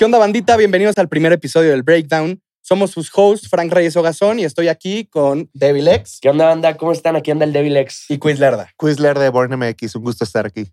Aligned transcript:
¿Qué 0.00 0.06
onda, 0.06 0.16
bandita? 0.16 0.56
Bienvenidos 0.56 0.96
al 0.96 1.10
primer 1.10 1.30
episodio 1.30 1.72
del 1.72 1.82
Breakdown. 1.82 2.40
Somos 2.62 2.90
sus 2.90 3.10
hosts, 3.14 3.50
Frank 3.50 3.70
Reyes 3.70 3.94
Ogazón, 3.98 4.38
y 4.38 4.44
estoy 4.44 4.68
aquí 4.68 5.04
con 5.04 5.50
Devil 5.52 5.86
X 5.88 6.20
¿Qué 6.22 6.30
onda, 6.30 6.46
banda? 6.46 6.78
¿Cómo 6.78 6.92
están? 6.92 7.16
Aquí 7.16 7.30
anda 7.30 7.44
el 7.44 7.52
Devil 7.52 7.76
X. 7.76 8.06
y 8.08 8.16
Quiz 8.16 8.38
Lerda. 8.38 8.70
Quizler 8.78 9.18
de 9.18 9.28
Born 9.28 9.58
MX, 9.58 9.96
un 9.96 10.04
gusto 10.04 10.24
estar 10.24 10.46
aquí. 10.46 10.64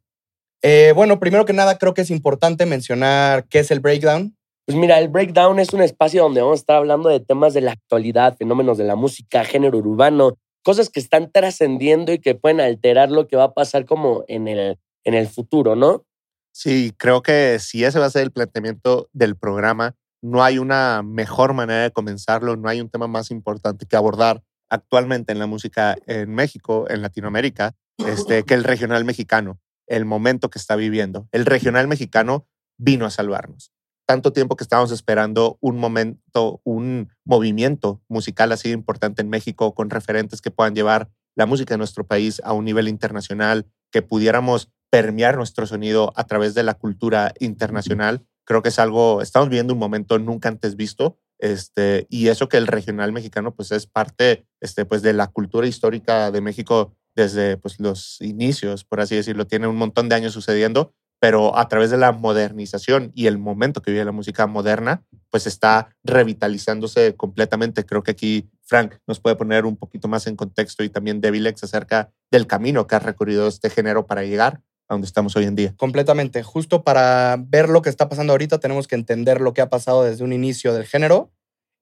Eh, 0.62 0.94
bueno, 0.96 1.20
primero 1.20 1.44
que 1.44 1.52
nada, 1.52 1.78
creo 1.78 1.94
que 1.94 2.04
es 2.04 2.10
importante 2.10 2.66
mencionar 2.66 3.46
qué 3.50 3.60
es 3.60 3.70
el 3.70 3.82
Breakdown. 3.82 4.34
Pues 4.66 4.78
mira, 4.78 4.98
el 4.98 5.10
Breakdown 5.10 5.60
es 5.60 5.74
un 5.74 5.82
espacio 5.82 6.24
donde 6.24 6.40
vamos 6.40 6.60
a 6.60 6.62
estar 6.62 6.78
hablando 6.78 7.10
de 7.10 7.20
temas 7.20 7.54
de 7.54 7.60
la 7.60 7.74
actualidad, 7.74 8.38
fenómenos 8.38 8.78
de 8.78 8.86
la 8.86 8.96
música, 8.96 9.44
género 9.44 9.80
urbano, 9.80 10.38
cosas 10.64 10.90
que 10.90 11.02
están 11.02 11.34
trascendiendo 11.34 12.14
y 12.14 12.20
que 12.20 12.36
pueden 12.36 12.62
alterar 12.62 13.12
lo 13.12 13.28
que 13.28 13.36
va 13.36 13.44
a 13.44 13.54
pasar 13.54 13.86
como 13.86 14.24
en 14.30 14.48
el, 14.48 14.80
en 15.04 15.16
el 15.16 15.28
futuro, 15.28 15.76
¿no? 15.76 16.06
Sí, 16.60 16.92
creo 16.98 17.22
que 17.22 17.60
si 17.60 17.84
ese 17.84 18.00
va 18.00 18.08
a 18.08 18.10
ser 18.10 18.24
el 18.24 18.32
planteamiento 18.32 19.12
del 19.14 19.36
programa, 19.36 19.96
no 20.24 20.44
hay 20.44 20.58
una 20.58 21.04
mejor 21.04 21.54
manera 21.54 21.84
de 21.84 21.92
comenzarlo, 21.92 22.56
no 22.56 22.68
hay 22.68 22.82
un 22.82 22.90
tema 22.90 23.06
más 23.06 23.30
importante 23.30 23.86
que 23.86 23.96
abordar 23.96 24.42
actualmente 24.68 25.32
en 25.32 25.38
la 25.38 25.46
música 25.46 25.96
en 26.08 26.34
México, 26.34 26.88
en 26.90 27.04
Latinoamérica, 27.04 27.76
este, 28.00 28.42
que 28.42 28.56
el 28.56 28.64
regional 28.64 29.06
mexicano, 29.06 29.60
el 29.86 30.06
momento 30.06 30.50
que 30.50 30.58
está 30.58 30.76
viviendo. 30.76 31.28
El 31.32 31.46
regional 31.46 31.88
mexicano 31.88 32.48
vino 32.80 33.06
a 33.06 33.12
salvarnos. 33.12 33.72
Tanto 34.08 34.34
tiempo 34.34 34.56
que 34.56 34.64
estábamos 34.64 34.92
esperando 34.92 35.60
un 35.62 35.78
momento, 35.78 36.62
un 36.64 37.10
movimiento 37.24 38.02
musical 38.08 38.52
así 38.52 38.72
importante 38.72 39.22
en 39.22 39.30
México 39.30 39.76
con 39.76 39.92
referentes 39.92 40.42
que 40.42 40.50
puedan 40.50 40.74
llevar 40.74 41.12
la 41.36 41.46
música 41.46 41.76
de 41.76 41.78
nuestro 41.78 42.08
país 42.08 42.42
a 42.44 42.54
un 42.54 42.66
nivel 42.66 42.88
internacional, 42.88 43.68
que 43.92 44.02
pudiéramos 44.02 44.72
permear 44.90 45.36
nuestro 45.36 45.68
sonido 45.68 46.14
a 46.16 46.26
través 46.26 46.54
de 46.54 46.64
la 46.64 46.76
cultura 46.76 47.34
internacional. 47.40 48.26
Creo 48.46 48.62
que 48.62 48.70
es 48.70 48.80
algo, 48.80 49.22
estamos 49.22 49.50
viviendo 49.50 49.74
un 49.74 49.80
momento 49.80 50.18
nunca 50.20 50.50
antes 50.50 50.76
visto, 50.76 51.18
este, 51.40 52.08
y 52.10 52.30
eso 52.30 52.50
que 52.50 52.58
el 52.58 52.68
regional 52.68 53.12
mexicano 53.12 53.54
pues 53.54 53.72
es 53.72 53.86
parte 53.86 54.48
este, 54.60 54.86
pues, 54.86 55.02
de 55.02 55.14
la 55.14 55.28
cultura 55.28 55.68
histórica 55.68 56.32
de 56.32 56.42
México 56.42 56.96
desde 57.16 57.58
pues, 57.58 57.80
los 57.80 58.22
inicios, 58.22 58.84
por 58.84 59.02
así 59.02 59.16
decirlo, 59.16 59.46
tiene 59.46 59.68
un 59.68 59.76
montón 59.76 60.10
de 60.10 60.16
años 60.16 60.34
sucediendo, 60.34 60.94
pero 61.20 61.58
a 61.58 61.68
través 61.68 61.90
de 61.90 61.98
la 61.98 62.12
modernización 62.12 63.12
y 63.16 63.26
el 63.26 63.40
momento 63.40 63.82
que 63.82 63.92
vive 63.92 64.06
la 64.06 64.12
música 64.12 64.46
moderna, 64.46 65.04
pues 65.32 65.48
está 65.48 65.90
revitalizándose 66.04 67.16
completamente. 67.16 67.86
Creo 67.86 68.04
que 68.04 68.12
aquí 68.12 68.50
Frank 68.64 68.96
nos 69.08 69.20
puede 69.20 69.36
poner 69.36 69.66
un 69.66 69.78
poquito 69.78 70.08
más 70.08 70.28
en 70.28 70.36
contexto 70.36 70.84
y 70.84 70.90
también 70.90 71.20
Devilex 71.20 71.64
acerca 71.64 72.12
del 72.32 72.46
camino 72.46 72.86
que 72.86 72.96
ha 72.96 73.00
recorrido 73.00 73.48
este 73.48 73.72
género 73.72 74.06
para 74.06 74.24
llegar 74.24 74.62
a 74.88 74.94
donde 74.94 75.08
estamos 75.08 75.36
hoy 75.36 75.46
en 75.46 75.56
día. 75.56 75.74
Completamente. 75.78 76.44
Justo 76.44 76.84
para 76.84 77.38
ver 77.40 77.70
lo 77.70 77.82
que 77.82 77.90
está 77.90 78.10
pasando 78.10 78.34
ahorita, 78.34 78.60
tenemos 78.60 78.88
que 78.88 78.96
entender 78.96 79.42
lo 79.42 79.54
que 79.54 79.62
ha 79.62 79.70
pasado 79.70 80.04
desde 80.04 80.24
un 80.24 80.34
inicio 80.34 80.74
del 80.74 80.86
género. 80.86 81.32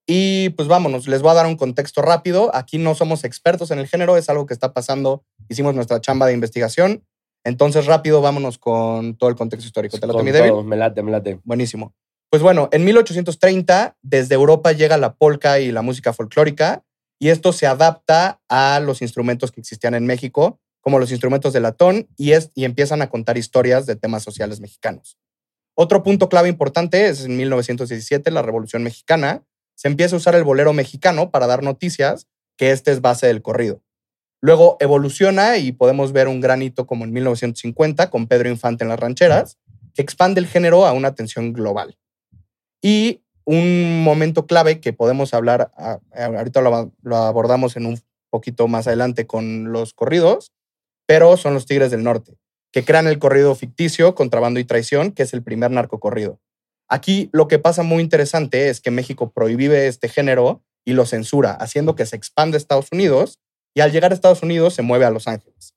Y 0.08 0.50
pues 0.50 0.67
vámonos, 0.67 1.08
les 1.08 1.22
voy 1.22 1.31
a 1.31 1.36
dar 1.36 1.48
un 1.48 1.56
contexto 1.56 2.02
rápido. 2.02 2.52
Aquí 2.53 2.78
no 2.78 2.94
somos 2.94 3.23
expertos 3.23 3.72
en 3.72 3.80
el 3.80 3.88
género, 3.88 4.17
es 4.17 4.30
algo 4.30 4.45
que 4.45 4.53
está 4.53 4.73
pasando. 4.73 5.23
Hicimos 5.50 5.73
nuestra 5.73 6.00
chamba 6.00 6.28
de 6.28 6.33
investigación. 6.33 7.03
Entonces, 7.44 7.86
rápido, 7.86 8.22
vámonos 8.22 8.58
con 8.58 9.16
todo 9.17 9.30
el 9.30 9.36
contexto 9.36 9.67
histórico. 9.67 10.00
¿Te 10.00 10.08
late, 10.08 10.17
Con 10.17 10.26
mi 10.26 10.31
todo, 10.31 10.64
Me 10.64 10.76
late, 10.76 11.03
me 11.03 11.11
late. 11.11 11.39
Buenísimo. 11.44 11.94
Pues 12.30 12.42
bueno, 12.42 12.70
en 12.72 12.83
1830 12.83 13.98
desde 14.02 14.36
Europa 14.36 14.72
llega 14.72 14.98
la 14.98 15.14
polka 15.14 15.59
y 15.59 15.72
la 15.72 15.81
música 15.81 16.11
folclórica 16.11 16.83
y 17.20 17.30
esto 17.30 17.53
se 17.53 17.67
adapta 17.67 18.42
a 18.50 18.80
los 18.80 19.02
instrumentos 19.02 19.52
que 19.52 19.61
existían 19.61 19.94
en 19.94 20.06
México, 20.06 20.59
como 20.86 21.00
los 21.00 21.09
instrumentos 21.09 21.52
de 21.52 21.61
latón, 21.61 22.08
y, 22.16 22.33
es, 22.33 22.52
y 22.53 22.64
empiezan 22.64 23.02
a 23.02 23.09
contar 23.09 23.39
historias 23.39 23.88
de 23.88 23.95
temas 23.95 24.22
sociales 24.22 24.59
mexicanos. 24.59 25.17
Otro 25.73 26.03
punto 26.03 26.30
clave 26.30 26.48
importante 26.48 27.08
es 27.08 27.26
en 27.26 27.36
1917, 27.37 28.30
la 28.30 28.43
Revolución 28.43 28.83
Mexicana. 28.83 29.43
Se 29.73 29.87
empieza 29.87 30.15
a 30.15 30.17
usar 30.17 30.36
el 30.36 30.43
bolero 30.43 30.73
mexicano 30.73 31.32
para 31.32 31.48
dar 31.48 31.64
noticias, 31.64 32.27
que 32.55 32.70
este 32.70 32.92
es 32.92 33.02
base 33.02 33.26
del 33.26 33.42
corrido. 33.42 33.82
Luego 34.42 34.77
evoluciona 34.80 35.58
y 35.58 35.71
podemos 35.71 36.11
ver 36.11 36.27
un 36.27 36.39
granito 36.39 36.86
como 36.86 37.04
en 37.04 37.14
1950 37.14 38.11
con 38.11 38.27
Pedro 38.27 38.49
Infante 38.49 38.83
en 38.83 38.89
las 38.89 38.99
rancheras, 38.99 39.58
que 39.95 40.04
expande 40.04 40.39
el 40.39 40.45
género 40.45 40.86
a 40.86 40.93
una 40.93 41.08
atención 41.08 41.52
global. 41.52 41.98
Y 42.80 43.23
un 43.43 44.04
momento 44.04 44.45
clave 44.45 44.80
que 44.81 44.93
podemos 44.93 45.33
hablar, 45.33 45.71
ahorita 46.14 46.61
lo 46.61 47.15
abordamos 47.15 47.76
en 47.76 47.87
un 47.87 47.99
poquito 48.30 48.67
más 48.67 48.86
adelante 48.86 49.26
con 49.26 49.71
los 49.71 49.95
corridos, 49.95 50.52
pero 51.05 51.38
son 51.38 51.54
los 51.54 51.66
Tigres 51.66 51.92
del 51.92 52.04
Norte, 52.04 52.38
que 52.71 52.83
crean 52.83 53.08
el 53.08 53.20
corrido 53.20 53.55
ficticio 53.55 54.16
Contrabando 54.16 54.60
y 54.60 54.66
Traición, 54.66 55.11
que 55.11 55.23
es 55.23 55.33
el 55.33 55.43
primer 55.43 55.71
narcocorrido. 55.71 56.39
Aquí 56.88 57.30
lo 57.33 57.48
que 57.48 57.60
pasa 57.60 57.83
muy 57.83 58.04
interesante 58.04 58.70
es 58.70 58.82
que 58.82 58.92
México 58.92 59.32
prohíbe 59.32 59.88
este 59.88 60.10
género 60.10 60.64
y 60.86 60.93
lo 60.93 61.05
censura, 61.05 61.52
haciendo 61.52 61.95
que 61.95 62.05
se 62.05 62.16
expanda 62.16 62.55
a 62.55 62.60
Estados 62.60 62.89
Unidos 62.92 63.39
y 63.73 63.82
al 63.82 63.92
llegar 63.92 64.11
a 64.11 64.16
Estados 64.16 64.43
Unidos 64.43 64.73
se 64.73 64.83
mueve 64.83 65.05
a 65.05 65.10
Los 65.10 65.27
Ángeles. 65.27 65.73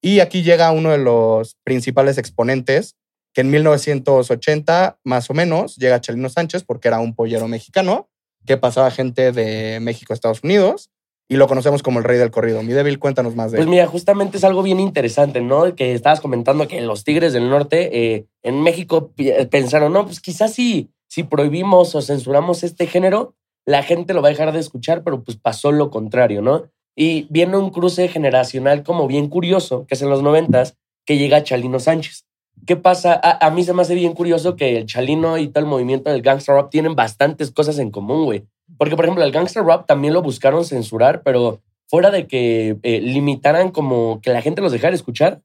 Y 0.00 0.20
aquí 0.20 0.42
llega 0.42 0.70
uno 0.70 0.90
de 0.90 0.98
los 0.98 1.56
principales 1.64 2.16
exponentes, 2.16 2.96
que 3.34 3.40
en 3.40 3.50
1980, 3.50 5.00
más 5.04 5.30
o 5.30 5.34
menos, 5.34 5.76
llega 5.76 6.00
Chalino 6.00 6.28
Sánchez 6.28 6.64
porque 6.64 6.88
era 6.88 7.00
un 7.00 7.14
pollero 7.14 7.48
mexicano 7.48 8.08
que 8.46 8.56
pasaba 8.56 8.90
gente 8.90 9.32
de 9.32 9.80
México 9.80 10.12
a 10.12 10.14
Estados 10.14 10.42
Unidos 10.44 10.90
y 11.28 11.36
lo 11.36 11.48
conocemos 11.48 11.82
como 11.82 11.98
el 11.98 12.04
rey 12.04 12.18
del 12.18 12.30
corrido. 12.30 12.62
Mi 12.62 12.72
débil, 12.72 12.98
cuéntanos 12.98 13.34
más 13.34 13.50
de 13.50 13.56
Pues 13.58 13.66
él. 13.66 13.70
mira, 13.70 13.86
justamente 13.86 14.36
es 14.36 14.44
algo 14.44 14.62
bien 14.62 14.78
interesante, 14.80 15.40
¿no? 15.40 15.74
Que 15.74 15.92
estabas 15.94 16.20
comentando 16.20 16.68
que 16.68 16.80
los 16.80 17.02
Tigres 17.04 17.32
del 17.32 17.48
Norte 17.50 18.14
eh, 18.14 18.26
en 18.42 18.62
México 18.62 19.10
pi- 19.14 19.32
pensaron, 19.50 19.92
no, 19.92 20.04
pues 20.04 20.20
quizás 20.20 20.52
si, 20.52 20.90
si 21.08 21.24
prohibimos 21.24 21.94
o 21.94 22.02
censuramos 22.02 22.62
este 22.62 22.86
género, 22.86 23.34
la 23.64 23.82
gente 23.82 24.14
lo 24.14 24.22
va 24.22 24.28
a 24.28 24.30
dejar 24.30 24.52
de 24.52 24.60
escuchar, 24.60 25.02
pero 25.02 25.24
pues 25.24 25.36
pasó 25.36 25.72
lo 25.72 25.90
contrario, 25.90 26.42
¿no? 26.42 26.64
Y 26.94 27.26
viene 27.30 27.56
un 27.56 27.70
cruce 27.70 28.06
generacional 28.08 28.82
como 28.84 29.06
bien 29.08 29.28
curioso, 29.28 29.84
que 29.86 29.94
es 29.96 30.02
en 30.02 30.08
los 30.10 30.22
noventas, 30.22 30.76
que 31.04 31.18
llega 31.18 31.42
Chalino 31.42 31.80
Sánchez. 31.80 32.24
¿Qué 32.64 32.76
pasa? 32.76 33.20
A, 33.22 33.44
a 33.46 33.50
mí 33.50 33.64
se 33.64 33.74
me 33.74 33.82
hace 33.82 33.94
bien 33.94 34.14
curioso 34.14 34.56
que 34.56 34.76
el 34.78 34.86
Chalino 34.86 35.36
y 35.36 35.48
todo 35.48 35.62
el 35.64 35.68
movimiento 35.68 36.10
del 36.10 36.22
gangster 36.22 36.54
rap 36.54 36.70
tienen 36.70 36.94
bastantes 36.94 37.50
cosas 37.50 37.78
en 37.78 37.90
común, 37.90 38.24
güey. 38.24 38.44
Porque, 38.78 38.96
por 38.96 39.04
ejemplo, 39.04 39.24
el 39.24 39.32
gangster 39.32 39.64
rap 39.64 39.86
también 39.86 40.14
lo 40.14 40.22
buscaron 40.22 40.64
censurar, 40.64 41.22
pero 41.22 41.60
fuera 41.88 42.10
de 42.10 42.26
que 42.26 42.76
eh, 42.82 43.00
limitaran 43.00 43.70
como 43.70 44.20
que 44.20 44.32
la 44.32 44.42
gente 44.42 44.60
los 44.60 44.72
dejara 44.72 44.94
escuchar, 44.94 45.40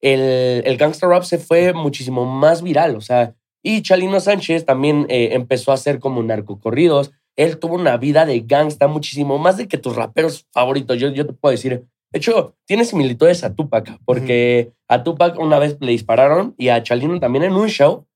el, 0.00 0.62
el 0.64 0.76
gangster 0.76 1.08
rap 1.08 1.22
se 1.24 1.38
fue 1.38 1.72
muchísimo 1.72 2.24
más 2.24 2.62
viral, 2.62 2.96
o 2.96 3.00
sea, 3.00 3.34
y 3.62 3.82
Chalino 3.82 4.20
Sánchez 4.20 4.64
también 4.64 5.06
eh, 5.08 5.30
empezó 5.32 5.72
a 5.72 5.74
hacer 5.74 5.98
como 5.98 6.22
narcocorridos, 6.22 7.12
él 7.36 7.58
tuvo 7.58 7.74
una 7.74 7.96
vida 7.96 8.26
de 8.26 8.40
gangsta 8.40 8.88
muchísimo 8.88 9.38
más 9.38 9.56
de 9.56 9.68
que 9.68 9.78
tus 9.78 9.96
raperos 9.96 10.46
favoritos, 10.52 10.98
yo, 10.98 11.08
yo 11.08 11.26
te 11.26 11.32
puedo 11.32 11.52
decir. 11.52 11.84
De 12.10 12.18
hecho, 12.18 12.56
tiene 12.64 12.84
similitudes 12.84 13.44
a 13.44 13.54
Tupac, 13.54 13.98
porque 14.04 14.72
a 14.88 15.04
Tupac 15.04 15.38
una 15.38 15.58
vez 15.58 15.76
le 15.80 15.92
dispararon 15.92 16.54
y 16.56 16.68
a 16.68 16.82
Chalino 16.82 17.20
también 17.20 17.44
en 17.44 17.52
un 17.52 17.68
show, 17.68 18.06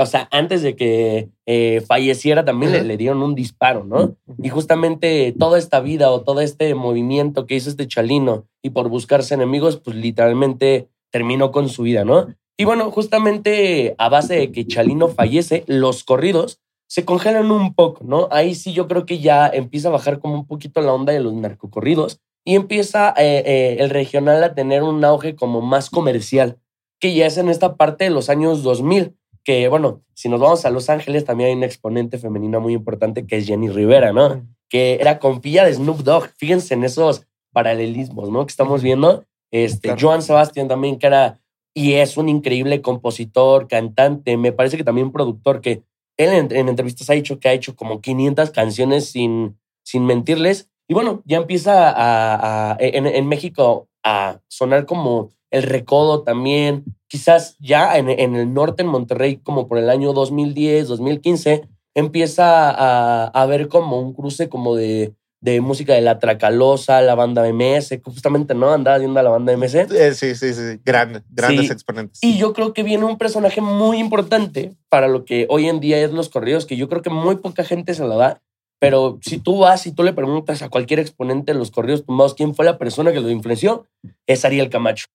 o 0.00 0.06
sea, 0.06 0.28
antes 0.30 0.62
de 0.62 0.74
que 0.74 1.28
eh, 1.46 1.82
falleciera 1.86 2.44
también 2.44 2.72
le, 2.72 2.78
Ujú. 2.78 2.86
le 2.88 2.96
dieron 2.96 3.22
un 3.22 3.34
disparo, 3.34 3.84
¿no? 3.84 4.16
Y 4.42 4.48
justamente 4.48 5.34
toda 5.38 5.58
esta 5.58 5.80
vida 5.80 6.10
o 6.10 6.22
todo 6.22 6.40
este 6.40 6.74
movimiento 6.74 7.46
que 7.46 7.54
hizo 7.54 7.70
este 7.70 7.86
Chalino 7.86 8.46
y 8.62 8.70
por 8.70 8.88
buscarse 8.88 9.34
enemigos, 9.34 9.76
pues 9.76 9.96
literalmente 9.96 10.88
terminó 11.10 11.50
con 11.52 11.68
su 11.68 11.82
vida, 11.82 12.04
¿no? 12.04 12.34
Y 12.56 12.64
bueno, 12.64 12.90
justamente 12.90 13.94
a 13.98 14.08
base 14.08 14.34
de 14.34 14.52
que 14.52 14.66
Chalino 14.66 15.08
fallece, 15.08 15.64
los 15.66 16.04
corridos 16.04 16.60
se 16.88 17.04
congelan 17.04 17.52
un 17.52 17.74
poco, 17.74 18.04
¿no? 18.04 18.28
Ahí 18.32 18.54
sí 18.56 18.72
yo 18.72 18.88
creo 18.88 19.06
que 19.06 19.20
ya 19.20 19.48
empieza 19.48 19.88
a 19.88 19.92
bajar 19.92 20.18
como 20.18 20.34
un 20.34 20.46
poquito 20.46 20.80
la 20.80 20.92
onda 20.92 21.12
de 21.12 21.20
los 21.20 21.32
narcocorridos 21.32 22.20
y 22.44 22.56
empieza 22.56 23.14
eh, 23.16 23.42
eh, 23.46 23.76
el 23.78 23.90
regional 23.90 24.42
a 24.42 24.54
tener 24.54 24.82
un 24.82 25.04
auge 25.04 25.36
como 25.36 25.60
más 25.60 25.88
comercial, 25.88 26.58
que 26.98 27.14
ya 27.14 27.26
es 27.26 27.38
en 27.38 27.48
esta 27.48 27.76
parte 27.76 28.04
de 28.04 28.10
los 28.10 28.28
años 28.28 28.62
2000, 28.62 29.14
que 29.44 29.68
bueno, 29.68 30.02
si 30.14 30.28
nos 30.28 30.40
vamos 30.40 30.64
a 30.64 30.70
Los 30.70 30.90
Ángeles 30.90 31.24
también 31.24 31.50
hay 31.50 31.56
una 31.56 31.66
exponente 31.66 32.18
femenina 32.18 32.58
muy 32.58 32.74
importante 32.74 33.26
que 33.26 33.36
es 33.38 33.46
Jenny 33.46 33.68
Rivera, 33.68 34.12
¿no? 34.12 34.46
Que 34.68 34.94
era 35.00 35.18
compilla 35.18 35.64
de 35.64 35.74
Snoop 35.74 35.98
Dogg. 36.00 36.28
Fíjense 36.36 36.74
en 36.74 36.84
esos 36.84 37.26
paralelismos, 37.52 38.30
¿no? 38.30 38.44
Que 38.46 38.50
estamos 38.50 38.82
viendo. 38.82 39.24
Este, 39.50 39.88
Claro. 39.88 40.00
Joan 40.00 40.22
Sebastián 40.22 40.68
también, 40.68 40.98
que 40.98 41.06
era 41.08 41.38
y 41.74 41.94
es 41.94 42.16
un 42.16 42.28
increíble 42.28 42.82
compositor, 42.82 43.68
cantante, 43.68 44.36
me 44.36 44.52
parece 44.52 44.76
que 44.76 44.84
también 44.84 45.12
productor, 45.12 45.60
que 45.60 45.82
él 46.16 46.30
en, 46.32 46.54
en 46.54 46.68
entrevistas 46.68 47.08
ha 47.10 47.14
dicho 47.14 47.38
que 47.38 47.48
ha 47.48 47.52
hecho 47.52 47.76
como 47.76 48.00
500 48.00 48.50
canciones 48.50 49.06
sin, 49.10 49.56
sin 49.84 50.04
mentirles. 50.04 50.68
Y 50.88 50.94
bueno, 50.94 51.22
ya 51.24 51.36
empieza 51.38 51.88
a, 51.90 52.72
a- 52.72 52.76
en, 52.80 53.06
en 53.06 53.26
México 53.28 53.88
a 54.04 54.40
sonar 54.48 54.84
como 54.84 55.30
el 55.50 55.62
recodo 55.62 56.22
también. 56.22 56.84
Quizás 57.10 57.56
ya 57.58 57.98
en, 57.98 58.08
en 58.08 58.36
el 58.36 58.54
norte, 58.54 58.82
en 58.82 58.88
Monterrey, 58.88 59.38
como 59.42 59.66
por 59.66 59.78
el 59.78 59.90
año 59.90 60.12
2010, 60.12 60.86
2015, 60.86 61.68
empieza 61.96 62.70
a, 62.70 63.24
a 63.26 63.46
ver 63.46 63.66
como 63.66 64.00
un 64.00 64.14
cruce 64.14 64.48
como 64.48 64.76
de, 64.76 65.12
de 65.40 65.60
música 65.60 65.92
de 65.94 66.02
La 66.02 66.20
Tracalosa, 66.20 67.00
la 67.00 67.16
banda 67.16 67.42
MS, 67.52 67.98
justamente, 68.04 68.54
¿no? 68.54 68.70
Andaba 68.72 68.98
viendo 68.98 69.18
a 69.18 69.24
la 69.24 69.30
banda 69.30 69.52
MS. 69.56 69.74
Eh, 69.74 70.14
sí, 70.14 70.36
sí, 70.36 70.54
sí, 70.54 70.80
Gran, 70.84 71.24
grandes 71.30 71.66
Sí. 71.66 71.72
exponentes. 71.72 72.20
Y 72.22 72.38
yo 72.38 72.52
creo 72.52 72.72
que 72.72 72.84
viene 72.84 73.04
un 73.06 73.18
personaje 73.18 73.60
muy 73.60 73.98
importante 73.98 74.76
para 74.88 75.08
lo 75.08 75.24
que 75.24 75.46
hoy 75.50 75.66
en 75.68 75.80
día 75.80 75.98
es 75.98 76.12
los 76.12 76.28
corridos, 76.28 76.64
que 76.64 76.76
yo 76.76 76.88
creo 76.88 77.02
que 77.02 77.10
muy 77.10 77.36
poca 77.36 77.64
gente 77.64 77.92
se 77.94 78.04
la 78.06 78.14
da. 78.14 78.42
Pero 78.78 79.18
si 79.22 79.38
tú 79.38 79.58
vas 79.58 79.86
y 79.86 79.92
tú 79.92 80.04
le 80.04 80.12
preguntas 80.12 80.62
a 80.62 80.70
cualquier 80.70 81.00
exponente 81.00 81.52
de 81.52 81.58
los 81.58 81.70
corridos 81.70 82.06
tumbados 82.06 82.34
quién 82.34 82.54
fue 82.54 82.64
la 82.64 82.78
persona 82.78 83.12
que 83.12 83.20
lo 83.20 83.28
influenció, 83.28 83.86
es 84.26 84.44
Ariel 84.44 84.70
Camacho. 84.70 85.06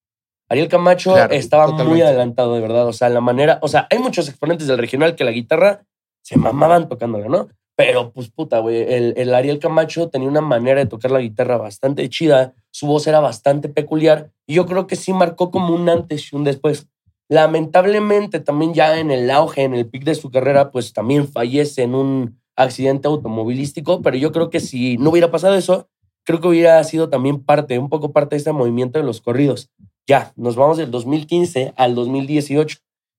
Ariel 0.49 0.67
Camacho 0.67 1.13
Claro, 1.13 1.33
estaba 1.33 1.67
muy 1.67 2.01
adelantado, 2.01 2.53
de 2.55 2.61
verdad. 2.61 2.87
O 2.87 2.93
sea, 2.93 3.09
la 3.09 3.21
manera, 3.21 3.59
o 3.61 3.67
sea, 3.67 3.87
hay 3.89 3.99
muchos 3.99 4.29
exponentes 4.29 4.67
del 4.67 4.77
regional 4.77 5.15
que 5.15 5.23
la 5.23 5.31
guitarra 5.31 5.85
se 6.21 6.37
mamaban 6.37 6.87
tocándola, 6.89 7.27
¿no? 7.27 7.49
Pero, 7.75 8.11
pues, 8.11 8.29
puta, 8.29 8.59
güey, 8.59 8.81
el, 8.81 9.13
el 9.17 9.33
Ariel 9.33 9.59
Camacho 9.59 10.09
tenía 10.09 10.29
una 10.29 10.41
manera 10.41 10.79
de 10.79 10.85
tocar 10.85 11.11
la 11.11 11.19
guitarra 11.19 11.57
bastante 11.57 12.07
chida, 12.09 12.53
su 12.71 12.87
voz 12.87 13.05
era 13.05 13.19
bastante 13.19 13.67
peculiar, 13.67 14.31
y 14.47 14.55
yo 14.55 14.65
creo 14.65 14.87
que 14.87 14.95
sí 14.95 15.11
marcó 15.11 15.51
como 15.51 15.75
un 15.75 15.89
antes 15.89 16.31
y 16.31 16.35
un 16.35 16.45
después. 16.45 16.87
Lamentablemente, 17.27 18.39
también 18.39 18.73
ya 18.73 18.97
en 18.99 19.11
el 19.11 19.29
auge, 19.29 19.63
en 19.63 19.73
el 19.73 19.87
pic 19.87 20.03
de 20.03 20.15
su 20.15 20.31
carrera, 20.31 20.71
pues 20.71 20.93
también 20.93 21.27
fallece 21.27 21.83
en 21.83 21.95
un 21.95 22.39
accidente 22.55 23.07
automovilístico, 23.07 24.01
pero 24.01 24.15
yo 24.15 24.31
creo 24.31 24.49
que 24.49 24.59
si 24.59 24.97
no 24.97 25.09
hubiera 25.09 25.31
pasado 25.31 25.55
eso, 25.55 25.89
creo 26.23 26.39
que 26.39 26.47
hubiera 26.47 26.83
sido 26.83 27.09
también 27.09 27.43
parte, 27.43 27.77
un 27.77 27.89
poco 27.89 28.13
parte 28.13 28.35
de 28.35 28.37
este 28.37 28.51
movimiento 28.53 28.99
de 28.99 29.05
los 29.05 29.21
corridos. 29.21 29.69
Ya, 30.07 30.33
nos 30.35 30.55
vamos 30.55 30.77
del 30.77 30.91
2015 30.91 31.73
al 31.75 31.95
2018. 31.95 32.77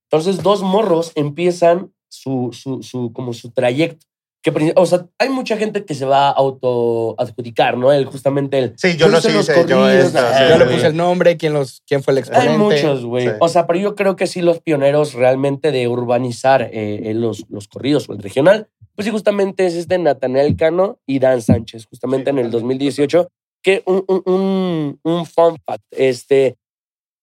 Entonces, 0.09 0.41
dos 0.41 0.61
morros 0.61 1.11
empiezan 1.15 1.93
su, 2.09 2.51
su, 2.53 2.81
su, 2.81 3.11
como 3.11 3.33
su 3.33 3.51
trayecto. 3.51 4.05
Que, 4.41 4.73
o 4.77 4.85
sea, 4.85 5.07
hay 5.17 5.27
mucha 5.27 5.57
gente 5.57 5.83
que 5.83 5.93
se 5.93 6.05
va 6.05 6.29
a 6.29 6.31
autoadjudicar, 6.31 7.77
¿no? 7.77 7.91
El, 7.91 8.05
justamente 8.05 8.57
el... 8.59 8.73
Sí, 8.77 8.95
yo 8.95 9.09
lo 9.09 9.17
hice 9.17 9.29
sí 9.29 9.35
los 9.35 9.45
sé, 9.45 9.53
yo 9.67 9.77
corridos, 9.77 10.05
esto, 10.05 10.19
ajá, 10.19 10.37
sí, 10.37 10.43
Yo 10.49 10.57
le 10.57 10.65
puse 10.73 10.87
el 10.87 10.95
nombre, 10.95 11.35
quién, 11.35 11.51
los, 11.51 11.81
quién 11.85 12.01
fue 12.01 12.13
el 12.13 12.19
exponente. 12.19 12.51
Hay 12.51 12.57
muchos, 12.57 13.03
güey. 13.03 13.27
Sí. 13.27 13.33
O 13.41 13.49
sea, 13.49 13.67
pero 13.67 13.79
yo 13.79 13.95
creo 13.95 14.15
que 14.15 14.25
sí 14.25 14.41
los 14.41 14.61
pioneros 14.61 15.13
realmente 15.15 15.73
de 15.73 15.89
urbanizar 15.89 16.61
eh, 16.61 17.09
eh, 17.09 17.13
los, 17.13 17.45
los 17.49 17.67
corridos 17.67 18.07
o 18.07 18.13
el 18.13 18.19
regional, 18.19 18.69
pues 18.95 19.05
sí, 19.05 19.11
justamente 19.11 19.65
es 19.65 19.73
este 19.73 19.97
Natanael 19.97 20.55
Cano 20.55 20.99
y 21.05 21.19
Dan 21.19 21.41
Sánchez, 21.41 21.85
justamente 21.87 22.31
Sí, 22.31 22.37
en 22.37 22.45
el 22.45 22.51
totalmente, 22.51 22.85
2018, 22.85 23.27
que 23.61 23.83
un, 23.85 24.05
un, 24.07 24.21
un, 24.25 24.99
un 25.03 25.25
fun 25.25 25.57
fact, 25.65 25.83
este, 25.91 26.57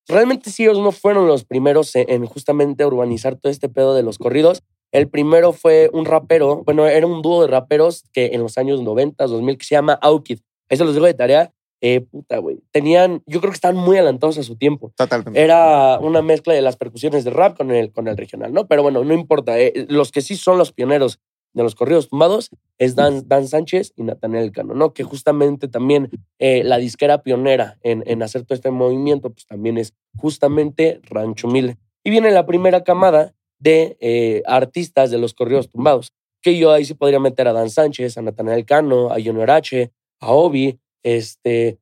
realmente 0.08 0.50
sí 0.50 0.64
ellos 0.64 0.78
no 0.78 0.92
fueron 0.92 1.26
los 1.26 1.44
primeros 1.44 1.94
en, 1.96 2.08
en 2.10 2.26
justamente 2.26 2.84
urbanizar 2.84 3.36
todo 3.36 3.50
este 3.50 3.68
pedo 3.68 3.94
de 3.94 4.02
los 4.02 4.18
corridos. 4.18 4.62
El 4.92 5.08
primero 5.08 5.52
fue 5.52 5.90
un 5.92 6.04
rapero, 6.04 6.62
bueno, 6.64 6.86
era 6.86 7.06
un 7.06 7.20
dúo 7.22 7.42
de 7.42 7.48
raperos 7.48 8.04
que 8.12 8.26
en 8.32 8.40
los 8.42 8.58
años 8.58 8.80
90, 8.82 9.26
2000, 9.26 9.58
que 9.58 9.64
se 9.64 9.74
llama 9.74 9.94
Aukid. 9.94 10.38
Eso 10.68 10.84
los 10.84 10.94
digo 10.94 11.06
de 11.06 11.14
tarea. 11.14 11.52
Eh, 11.80 12.00
puta, 12.00 12.38
güey. 12.38 12.60
Tenían, 12.70 13.22
yo 13.26 13.40
creo 13.40 13.50
que 13.50 13.56
estaban 13.56 13.76
muy 13.76 13.96
adelantados 13.98 14.38
a 14.38 14.42
su 14.42 14.56
tiempo 14.56 14.92
Totalmente. 14.96 15.38
era 15.42 15.98
una 16.00 16.22
mezcla 16.22 16.54
de 16.54 16.62
las 16.62 16.76
percusiones 16.76 17.24
de 17.24 17.30
rap 17.30 17.58
con 17.58 17.70
el, 17.72 17.92
con 17.92 18.08
el 18.08 18.16
regional, 18.16 18.54
¿no? 18.54 18.66
Pero 18.66 18.82
bueno, 18.82 19.04
no 19.04 19.12
importa. 19.12 19.58
eh, 19.60 19.84
los 19.90 20.10
que 20.10 20.22
sí 20.22 20.36
son 20.36 20.56
los 20.56 20.72
pioneros 20.72 21.18
de 21.54 21.62
los 21.62 21.74
corridos 21.74 22.08
tumbados 22.08 22.50
es 22.78 22.94
Dan, 22.96 23.26
Dan 23.26 23.48
Sánchez 23.48 23.92
y 23.96 24.02
Natanael 24.02 24.52
Cano, 24.52 24.74
¿no? 24.74 24.92
Que 24.92 25.04
justamente 25.04 25.68
también 25.68 26.10
eh, 26.38 26.62
la 26.64 26.78
disquera 26.78 27.22
pionera 27.22 27.78
en, 27.82 28.02
en 28.06 28.22
hacer 28.22 28.42
todo 28.42 28.54
este 28.54 28.70
movimiento, 28.70 29.30
pues 29.30 29.46
también 29.46 29.78
es 29.78 29.94
justamente 30.16 31.00
Rancho 31.04 31.48
Mille. 31.48 31.78
Y 32.02 32.10
viene 32.10 32.30
la 32.30 32.44
primera 32.44 32.84
camada 32.84 33.34
de 33.58 33.96
eh, 34.00 34.42
artistas 34.46 35.10
de 35.10 35.18
los 35.18 35.32
corridos 35.32 35.70
tumbados, 35.70 36.12
que 36.42 36.58
yo 36.58 36.72
ahí 36.72 36.84
sí 36.84 36.94
podría 36.94 37.20
meter 37.20 37.48
a 37.48 37.52
Dan 37.52 37.70
Sánchez, 37.70 38.18
a 38.18 38.22
Natanael 38.22 38.66
Cano, 38.66 39.10
a 39.10 39.14
Junior 39.14 39.50
H, 39.50 39.90
a 40.20 40.32
Obi, 40.32 40.78
este, 41.02 41.78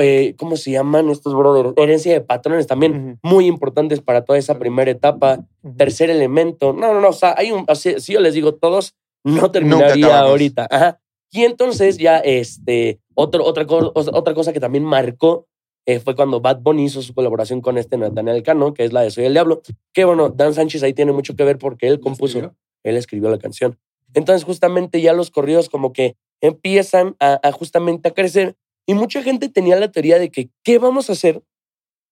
eh, 0.00 0.34
¿cómo 0.38 0.56
se 0.56 0.70
llaman 0.70 1.10
estos 1.10 1.34
brothers? 1.34 1.74
Herencia 1.76 2.12
de 2.12 2.20
patrones 2.20 2.66
también 2.66 3.18
muy 3.22 3.46
importantes 3.46 4.00
para 4.00 4.24
toda 4.24 4.38
esa 4.38 4.58
primera 4.58 4.90
etapa. 4.90 5.44
Tercer 5.76 6.10
elemento. 6.10 6.72
No, 6.72 6.94
no, 6.94 7.00
no. 7.00 7.08
O 7.08 7.12
sea, 7.12 7.34
hay 7.36 7.50
un. 7.50 7.64
o 7.66 7.74
sea, 7.74 7.98
si 7.98 8.12
yo 8.12 8.20
les 8.20 8.34
digo 8.34 8.54
todos, 8.54 8.94
no 9.24 9.50
terminaría 9.50 10.20
ahorita. 10.20 10.66
Ajá. 10.70 11.00
Y 11.30 11.44
entonces 11.44 11.96
ya, 11.96 12.18
este, 12.18 13.00
otro, 13.14 13.44
otra, 13.44 13.66
otra 13.68 14.34
cosa 14.34 14.52
que 14.52 14.60
también 14.60 14.84
marcó 14.84 15.48
eh, 15.86 15.98
fue 15.98 16.14
cuando 16.14 16.40
Bad 16.40 16.60
Bunny 16.60 16.84
hizo 16.84 17.02
su 17.02 17.14
colaboración 17.14 17.60
con 17.60 17.78
este 17.78 17.96
Nathaniel 17.96 18.42
Cano, 18.42 18.74
que 18.74 18.84
es 18.84 18.92
la 18.92 19.00
de 19.00 19.10
Soy 19.10 19.24
el 19.24 19.32
Diablo. 19.32 19.62
Que 19.92 20.04
bueno, 20.04 20.28
Dan 20.28 20.54
Sánchez 20.54 20.82
ahí 20.82 20.92
tiene 20.92 21.12
mucho 21.12 21.34
que 21.34 21.44
ver 21.44 21.58
porque 21.58 21.88
él 21.88 22.00
compuso, 22.00 22.54
él 22.82 22.96
escribió 22.96 23.30
la 23.30 23.38
canción. 23.38 23.78
Entonces, 24.14 24.44
justamente 24.44 25.00
ya 25.00 25.14
los 25.14 25.30
corridos 25.30 25.70
como 25.70 25.92
que 25.92 26.16
empiezan 26.40 27.16
a, 27.18 27.40
a 27.42 27.52
justamente 27.52 28.08
a 28.08 28.12
crecer. 28.12 28.56
Y 28.86 28.94
mucha 28.94 29.22
gente 29.22 29.48
tenía 29.48 29.76
la 29.76 29.90
teoría 29.90 30.18
de 30.18 30.30
que, 30.30 30.50
¿qué 30.62 30.78
vamos 30.78 31.08
a 31.08 31.14
hacer 31.14 31.42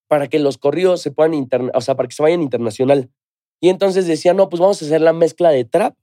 para 0.08 0.28
que 0.28 0.38
los 0.38 0.56
corridos 0.56 1.02
se 1.02 1.10
puedan, 1.10 1.34
o 1.74 1.80
sea, 1.80 1.94
para 1.94 2.08
que 2.08 2.14
se 2.14 2.22
vayan 2.22 2.42
internacional? 2.42 3.10
Y 3.60 3.68
entonces 3.68 4.06
decían, 4.06 4.36
no, 4.36 4.48
pues 4.48 4.60
vamos 4.60 4.80
a 4.80 4.84
hacer 4.86 5.02
la 5.02 5.12
mezcla 5.12 5.50
de 5.50 5.64
trap 5.64 5.94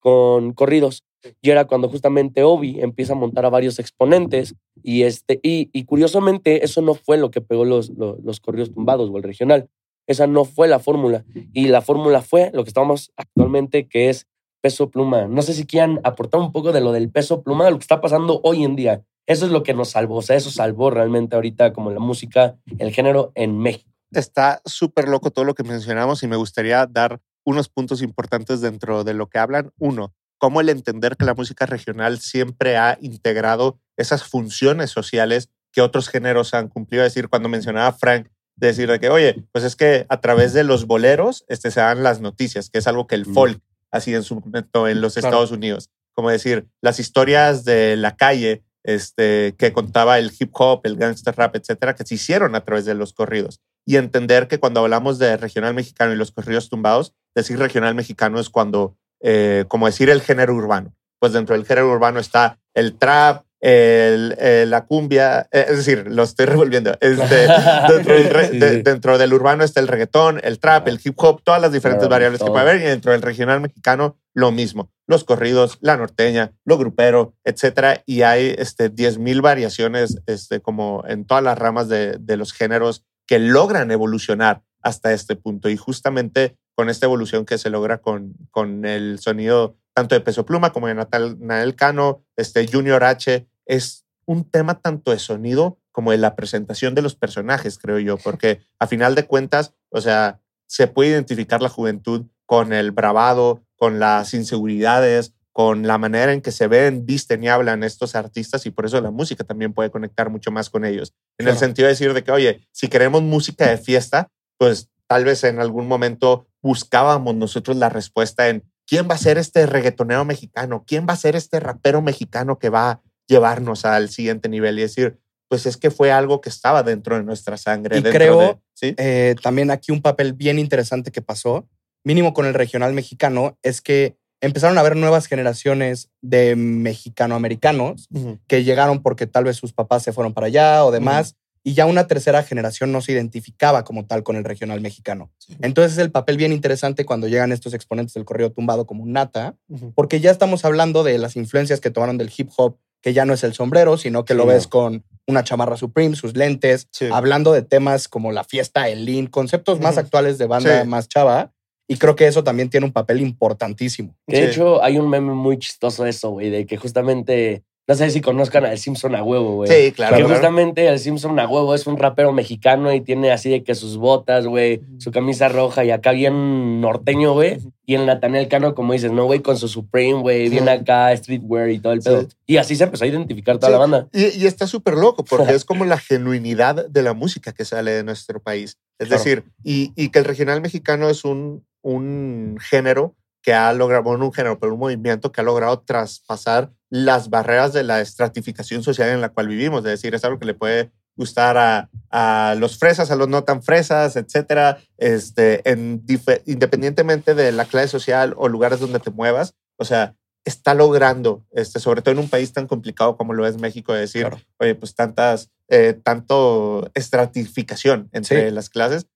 con 0.00 0.52
corridos. 0.52 1.04
Y 1.42 1.50
era 1.50 1.66
cuando 1.66 1.88
justamente 1.88 2.42
Obi 2.42 2.80
empieza 2.80 3.12
a 3.12 3.16
montar 3.16 3.44
a 3.44 3.50
varios 3.50 3.78
exponentes. 3.78 4.54
Y, 4.82 5.02
este, 5.02 5.38
y, 5.42 5.70
y 5.72 5.84
curiosamente, 5.84 6.64
eso 6.64 6.82
no 6.82 6.94
fue 6.94 7.18
lo 7.18 7.30
que 7.30 7.40
pegó 7.40 7.64
los, 7.64 7.90
los, 7.90 8.18
los 8.24 8.40
corridos 8.40 8.72
tumbados 8.72 9.10
o 9.10 9.16
el 9.16 9.22
regional. 9.22 9.68
Esa 10.06 10.26
no 10.26 10.44
fue 10.44 10.66
la 10.66 10.78
fórmula. 10.78 11.24
Y 11.52 11.68
la 11.68 11.82
fórmula 11.82 12.22
fue 12.22 12.50
lo 12.52 12.64
que 12.64 12.70
estamos 12.70 13.12
actualmente, 13.16 13.86
que 13.86 14.08
es 14.08 14.26
peso 14.60 14.90
pluma. 14.90 15.26
No 15.26 15.42
sé 15.42 15.54
si 15.54 15.66
quieran 15.66 16.00
aportar 16.04 16.40
un 16.40 16.52
poco 16.52 16.72
de 16.72 16.80
lo 16.80 16.92
del 16.92 17.10
peso 17.10 17.42
pluma, 17.42 17.64
de 17.64 17.70
lo 17.70 17.78
que 17.78 17.84
está 17.84 18.00
pasando 18.00 18.40
hoy 18.42 18.64
en 18.64 18.76
día. 18.76 19.04
Eso 19.26 19.46
es 19.46 19.52
lo 19.52 19.62
que 19.62 19.74
nos 19.74 19.90
salvó. 19.90 20.16
O 20.16 20.22
sea, 20.22 20.36
eso 20.36 20.50
salvó 20.50 20.90
realmente 20.90 21.36
ahorita 21.36 21.72
como 21.72 21.90
la 21.90 22.00
música, 22.00 22.56
el 22.78 22.92
género 22.92 23.32
en 23.34 23.58
México. 23.58 23.88
Está 24.12 24.60
súper 24.64 25.08
loco 25.08 25.30
todo 25.30 25.44
lo 25.44 25.54
que 25.54 25.62
mencionamos 25.62 26.22
y 26.22 26.26
me 26.26 26.36
gustaría 26.36 26.84
dar 26.86 27.20
unos 27.44 27.68
puntos 27.68 28.02
importantes 28.02 28.60
dentro 28.60 29.04
de 29.04 29.14
lo 29.14 29.28
que 29.28 29.38
hablan. 29.38 29.72
Uno, 29.78 30.14
cómo 30.38 30.60
el 30.60 30.68
entender 30.68 31.16
que 31.16 31.24
la 31.24 31.34
música 31.34 31.66
regional 31.66 32.18
siempre 32.20 32.76
ha 32.76 32.98
integrado 33.00 33.78
esas 33.96 34.24
funciones 34.24 34.90
sociales 34.90 35.50
que 35.72 35.82
otros 35.82 36.08
géneros 36.08 36.54
han 36.54 36.68
cumplido. 36.68 37.04
Es 37.04 37.14
decir, 37.14 37.28
cuando 37.28 37.48
mencionaba 37.48 37.92
Frank, 37.92 38.28
decir 38.56 38.90
de 38.90 38.98
que, 39.00 39.08
oye, 39.08 39.44
pues 39.52 39.64
es 39.64 39.76
que 39.76 40.06
a 40.08 40.20
través 40.20 40.52
de 40.52 40.64
los 40.64 40.86
boleros 40.86 41.44
este, 41.48 41.70
se 41.70 41.80
dan 41.80 42.02
las 42.02 42.20
noticias, 42.20 42.68
que 42.70 42.78
es 42.78 42.86
algo 42.86 43.06
que 43.06 43.14
el 43.14 43.26
Mm. 43.26 43.34
folk 43.34 43.62
hacía 43.90 44.16
en 44.16 44.22
su 44.22 44.34
momento 44.40 44.86
en 44.88 45.00
los 45.00 45.14
Claro. 45.14 45.28
Estados 45.28 45.50
Unidos. 45.50 45.90
Como 46.12 46.30
decir, 46.30 46.68
las 46.82 47.00
historias 47.00 47.64
de 47.64 47.96
la 47.96 48.16
calle 48.16 48.62
este, 48.82 49.54
que 49.58 49.72
contaba 49.74 50.18
el 50.18 50.32
hip 50.38 50.50
hop, 50.54 50.80
el 50.84 50.96
gangster 50.96 51.34
rap, 51.36 51.54
etcétera, 51.54 51.94
que 51.94 52.04
se 52.06 52.14
hicieron 52.14 52.54
a 52.54 52.64
través 52.64 52.86
de 52.86 52.94
los 52.94 53.12
corridos. 53.12 53.60
Y 53.86 53.96
entender 53.96 54.46
que 54.48 54.58
cuando 54.60 54.80
hablamos 54.80 55.18
de 55.18 55.36
regional 55.36 55.74
mexicano 55.74 56.12
y 56.12 56.16
los 56.16 56.30
corridos 56.32 56.68
tumbados, 56.68 57.14
decir 57.34 57.58
regional 57.58 57.94
mexicano 57.94 58.38
es 58.40 58.50
cuando, 58.50 58.96
eh, 59.20 59.64
como 59.68 59.86
decir 59.86 60.10
el 60.10 60.20
género 60.22 60.54
urbano. 60.54 60.94
Pues 61.18 61.32
dentro 61.32 61.54
del 61.54 61.66
género 61.66 61.90
urbano 61.90 62.20
está 62.20 62.58
el 62.74 62.96
trap, 62.96 63.44
el, 63.62 64.34
eh, 64.38 64.64
la 64.66 64.86
cumbia, 64.86 65.46
eh, 65.52 65.66
es 65.68 65.76
decir, 65.78 66.06
lo 66.08 66.22
estoy 66.22 66.46
revolviendo. 66.46 66.92
Este, 67.00 67.46
dentro, 67.88 68.14
del 68.14 68.30
re- 68.30 68.48
Sí, 68.48 68.58
de- 68.58 68.70
sí. 68.76 68.82
dentro 68.82 69.18
del 69.18 69.32
urbano 69.34 69.64
está 69.64 69.80
el 69.80 69.88
reggaetón, 69.88 70.40
el 70.42 70.58
trap, 70.58 70.88
el 70.88 71.00
hip 71.02 71.14
hop, 71.18 71.42
todas 71.44 71.60
las 71.60 71.72
diferentes 71.72 72.00
Claro, 72.06 72.10
variables 72.10 72.40
que 72.42 72.50
puede 72.50 72.62
haber. 72.62 72.80
Y 72.80 72.84
dentro 72.84 73.12
del 73.12 73.20
regional 73.22 73.60
mexicano, 73.60 74.16
lo 74.34 74.50
mismo. 74.50 74.90
Los 75.06 75.24
corridos, 75.24 75.76
la 75.80 75.96
norteña, 75.96 76.52
lo 76.64 76.78
grupero, 76.78 77.34
etcétera. 77.44 78.02
Y 78.06 78.22
hay 78.22 78.54
este, 78.56 78.90
10.000 78.90 79.42
variaciones 79.42 80.18
este, 80.26 80.60
como 80.60 81.04
en 81.06 81.24
todas 81.26 81.42
las 81.44 81.58
ramas 81.58 81.88
de, 81.88 82.16
de 82.18 82.36
los 82.38 82.52
géneros 82.52 83.04
que 83.30 83.38
logran 83.38 83.92
evolucionar 83.92 84.64
hasta 84.82 85.12
este 85.12 85.36
punto. 85.36 85.68
Y 85.68 85.76
justamente 85.76 86.58
con 86.74 86.88
esta 86.88 87.06
evolución 87.06 87.46
que 87.46 87.58
se 87.58 87.70
logra 87.70 87.98
con, 87.98 88.34
con 88.50 88.84
el 88.84 89.20
sonido 89.20 89.76
tanto 89.94 90.16
de 90.16 90.20
Peso 90.20 90.44
Pluma 90.44 90.72
como 90.72 90.88
de 90.88 90.96
Natal, 90.96 91.36
Nael 91.38 91.76
Cano, 91.76 92.24
este 92.36 92.66
Junior 92.66 93.04
H, 93.04 93.46
es 93.66 94.04
un 94.26 94.50
tema 94.50 94.80
tanto 94.80 95.12
de 95.12 95.20
sonido 95.20 95.78
como 95.92 96.10
de 96.10 96.18
la 96.18 96.34
presentación 96.34 96.96
de 96.96 97.02
los 97.02 97.14
personajes, 97.14 97.78
creo 97.78 98.00
yo, 98.00 98.16
porque 98.16 98.62
a 98.80 98.88
final 98.88 99.14
de 99.14 99.26
cuentas, 99.26 99.74
o 99.90 100.00
sea, 100.00 100.40
se 100.66 100.88
puede 100.88 101.10
identificar 101.10 101.62
la 101.62 101.68
juventud 101.68 102.26
con 102.46 102.72
el 102.72 102.90
bravado, 102.90 103.62
con 103.76 104.00
las 104.00 104.34
inseguridades, 104.34 105.34
con 105.52 105.86
la 105.86 105.98
manera 105.98 106.32
en 106.32 106.40
que 106.40 106.52
se 106.52 106.68
ven, 106.68 107.04
visten 107.06 107.42
y 107.42 107.48
hablan 107.48 107.82
estos 107.82 108.14
artistas 108.14 108.66
y 108.66 108.70
por 108.70 108.86
eso 108.86 109.00
la 109.00 109.10
música 109.10 109.42
también 109.44 109.72
puede 109.72 109.90
conectar 109.90 110.30
mucho 110.30 110.50
más 110.50 110.70
con 110.70 110.84
ellos. 110.84 111.12
En 111.38 111.48
el 111.48 111.54
sentido 111.58 111.86
de 111.86 111.92
decir 111.94 112.14
de 112.14 112.22
que, 112.22 112.30
oye, 112.30 112.60
si 112.72 112.88
queremos 112.88 113.22
música 113.22 113.68
de 113.68 113.76
fiesta, 113.78 114.28
pues 114.58 114.88
tal 115.08 115.24
vez 115.24 115.42
en 115.44 115.58
algún 115.58 115.88
momento 115.88 116.46
buscábamos 116.62 117.34
nosotros 117.34 117.76
la 117.76 117.88
respuesta 117.88 118.48
en 118.48 118.62
quién 118.86 119.08
va 119.10 119.14
a 119.14 119.18
ser 119.18 119.38
este 119.38 119.66
reggaetonero 119.66 120.24
mexicano, 120.24 120.84
quién 120.86 121.06
va 121.08 121.14
a 121.14 121.16
ser 121.16 121.34
este 121.34 121.58
rapero 121.58 122.00
mexicano 122.00 122.58
que 122.58 122.68
va 122.68 122.90
a 122.90 123.00
llevarnos 123.26 123.84
al 123.84 124.08
siguiente 124.08 124.48
nivel 124.48 124.78
y 124.78 124.82
decir, 124.82 125.18
pues 125.48 125.66
es 125.66 125.76
que 125.76 125.90
fue 125.90 126.12
algo 126.12 126.40
que 126.40 126.48
estaba 126.48 126.82
dentro 126.84 127.16
de 127.16 127.24
nuestra 127.24 127.56
sangre. 127.56 127.98
Y 127.98 128.02
creo- 128.02 128.38
de- 128.38 128.56
¿sí? 128.74 128.94
Eh, 128.98 129.34
también 129.42 129.70
aquí 129.72 129.90
un 129.90 130.00
papel 130.02 130.32
bien 130.32 130.58
interesante 130.60 131.10
que 131.10 131.22
pasó, 131.22 131.68
mínimo 132.04 132.32
con 132.34 132.46
el 132.46 132.54
regional 132.54 132.92
mexicano, 132.92 133.58
es 133.62 133.80
que 133.80 134.16
empezaron 134.40 134.76
a 134.78 134.80
haber 134.80 134.96
nuevas 134.96 135.26
generaciones 135.26 136.10
de 136.22 136.56
mexicanoamericanos 136.56 138.08
Ujú. 138.12 138.38
que 138.46 138.64
llegaron 138.64 139.02
porque 139.02 139.26
tal 139.26 139.44
vez 139.44 139.56
sus 139.56 139.72
papás 139.72 140.02
se 140.02 140.12
fueron 140.12 140.32
para 140.34 140.46
allá 140.46 140.84
o 140.84 140.90
demás, 140.90 141.36
y 141.62 141.74
ya 141.74 141.84
una 141.84 142.06
tercera 142.06 142.42
generación 142.42 142.90
no 142.90 143.02
se 143.02 143.12
identificaba 143.12 143.84
como 143.84 144.06
tal 144.06 144.22
con 144.22 144.36
el 144.36 144.44
regional 144.44 144.80
mexicano. 144.80 145.30
Entonces 145.60 145.92
es 145.92 145.98
el 145.98 146.10
papel 146.10 146.38
bien 146.38 146.52
interesante 146.52 147.04
cuando 147.04 147.28
llegan 147.28 147.52
estos 147.52 147.74
exponentes 147.74 148.14
del 148.14 148.24
corrido 148.24 148.50
tumbado 148.50 148.86
como 148.86 149.04
Nata, 149.04 149.56
Ujú. 149.68 149.92
porque 149.94 150.20
ya 150.20 150.30
estamos 150.30 150.64
hablando 150.64 151.02
de 151.04 151.18
las 151.18 151.36
influencias 151.36 151.80
que 151.80 151.90
tomaron 151.90 152.16
del 152.16 152.32
hip 152.34 152.48
hop, 152.56 152.78
que 153.02 153.12
ya 153.12 153.26
no 153.26 153.34
es 153.34 153.44
el 153.44 153.52
sombrero, 153.52 153.98
sino 153.98 154.24
que 154.24 154.32
lo 154.34 154.44
Sí, 154.44 154.48
ves 154.48 154.64
no. 154.64 154.70
con 154.70 155.04
una 155.26 155.44
chamarra 155.44 155.76
Supreme, 155.76 156.16
sus 156.16 156.34
lentes, 156.34 156.88
Sí. 156.92 157.08
hablando 157.12 157.52
de 157.52 157.60
temas 157.62 158.08
como 158.08 158.32
la 158.32 158.44
fiesta, 158.44 158.88
el 158.88 159.04
lean, 159.04 159.26
conceptos 159.26 159.80
más 159.80 159.98
actuales 159.98 160.38
de 160.38 160.46
banda 160.46 160.82
Sí. 160.82 160.88
más 160.88 161.08
chava. 161.08 161.52
Y 161.92 161.96
creo 161.96 162.14
que 162.14 162.28
eso 162.28 162.44
también 162.44 162.70
tiene 162.70 162.86
un 162.86 162.92
papel 162.92 163.20
importantísimo. 163.20 164.14
Que 164.28 164.36
de 164.36 164.42
Sí. 164.44 164.50
hecho 164.52 164.82
hay 164.82 164.96
un 164.96 165.10
meme 165.10 165.32
muy 165.34 165.58
chistoso 165.58 166.04
de 166.04 166.10
eso, 166.10 166.30
güey, 166.30 166.48
de 166.48 166.64
que 166.64 166.76
justamente, 166.76 167.64
no 167.88 167.96
sé 167.96 168.08
si 168.10 168.20
conozcan 168.20 168.64
al 168.64 168.78
Simpson 168.78 169.16
a 169.16 169.24
huevo, 169.24 169.56
güey. 169.56 169.68
Sí, 169.68 169.90
claro. 169.90 170.14
que 170.16 170.22
claro. 170.22 170.34
justamente 170.36 170.86
el 170.86 171.00
Simpson 171.00 171.36
a 171.40 171.48
huevo 171.48 171.74
es 171.74 171.88
un 171.88 171.96
rapero 171.98 172.30
mexicano 172.32 172.94
y 172.94 173.00
tiene 173.00 173.32
así 173.32 173.50
de 173.50 173.64
que 173.64 173.74
sus 173.74 173.96
botas, 173.96 174.46
güey, 174.46 174.80
su 174.98 175.10
camisa 175.10 175.48
roja 175.48 175.84
y 175.84 175.90
acá 175.90 176.12
bien 176.12 176.80
norteño, 176.80 177.32
güey. 177.32 177.58
Y 177.86 177.96
el 177.96 178.06
Nathaniel 178.06 178.46
Cano, 178.46 178.76
como 178.76 178.92
dices, 178.92 179.10
no, 179.10 179.24
güey, 179.24 179.40
con 179.40 179.56
su 179.56 179.66
Supreme, 179.66 180.20
güey, 180.20 180.48
bien 180.48 180.62
Sí. 180.66 180.70
acá, 180.70 181.16
streetwear 181.16 181.70
y 181.70 181.80
todo 181.80 181.92
el 181.92 182.02
Sí. 182.02 182.08
pedo. 182.08 182.28
Y 182.46 182.58
así 182.58 182.76
se 182.76 182.84
empezó 182.84 183.02
a 183.02 183.08
identificar 183.08 183.58
toda 183.58 183.70
Sí. 183.70 183.72
la 183.72 183.78
banda. 183.78 184.08
Y, 184.12 184.44
y 184.44 184.46
está 184.46 184.68
súper 184.68 184.94
loco 184.94 185.24
porque 185.24 185.52
es 185.60 185.64
como 185.64 185.84
la 185.84 185.98
genuinidad 185.98 186.86
de 186.88 187.02
la 187.02 187.14
música 187.14 187.50
que 187.52 187.64
sale 187.64 187.90
de 187.90 188.04
nuestro 188.04 188.38
país. 188.38 188.78
Es 189.00 189.08
Claro. 189.08 189.24
decir, 189.24 189.44
y, 189.64 189.92
y 189.96 190.10
que 190.10 190.20
el 190.20 190.24
regional 190.24 190.60
mexicano 190.60 191.08
es 191.10 191.24
un, 191.24 191.64
un 191.82 192.58
género 192.60 193.16
que 193.42 193.54
ha 193.54 193.72
logrado, 193.72 194.02
bueno, 194.02 194.18
no 194.18 194.24
un 194.26 194.32
género, 194.32 194.58
pero 194.58 194.74
un 194.74 194.80
movimiento 194.80 195.32
que 195.32 195.40
ha 195.40 195.44
logrado 195.44 195.80
traspasar 195.80 196.70
las 196.90 197.30
barreras 197.30 197.72
de 197.72 197.84
la 197.84 198.00
estratificación 198.00 198.82
social 198.82 199.08
en 199.08 199.20
la 199.20 199.30
cual 199.30 199.48
vivimos. 199.48 199.78
Es 199.80 199.90
decir, 199.92 200.14
es 200.14 200.24
algo 200.24 200.38
que 200.38 200.44
le 200.44 200.54
puede 200.54 200.90
gustar 201.16 201.56
a, 201.56 201.88
a 202.10 202.54
los 202.56 202.78
fresas, 202.78 203.10
a 203.10 203.16
los 203.16 203.28
no 203.28 203.44
tan 203.44 203.62
fresas, 203.62 204.16
etcétera, 204.16 204.78
este, 204.98 205.68
en 205.70 206.02
independientemente 206.46 207.34
de 207.34 207.52
la 207.52 207.64
clase 207.64 207.88
social 207.88 208.34
o 208.36 208.48
lugares 208.48 208.80
donde 208.80 209.00
te 209.00 209.10
muevas. 209.10 209.54
O 209.76 209.84
sea, 209.84 210.14
está 210.44 210.74
logrando, 210.74 211.44
este, 211.52 211.80
sobre 211.80 212.02
todo 212.02 212.12
en 212.12 212.18
un 212.20 212.28
país 212.30 212.52
tan 212.52 212.66
complicado 212.66 213.16
como 213.16 213.34
lo 213.34 213.46
es 213.46 213.58
México, 213.58 213.92
de 213.92 214.00
decir, 214.00 214.22
Claro. 214.22 214.40
oye, 214.58 214.74
pues 214.74 214.94
tantas, 214.94 215.50
eh, 215.68 215.98
tanto 216.02 216.90
estratificación 216.94 218.08
entre 218.12 218.48
Sí. 218.48 218.54
las 218.54 218.70
clases, 218.70 219.06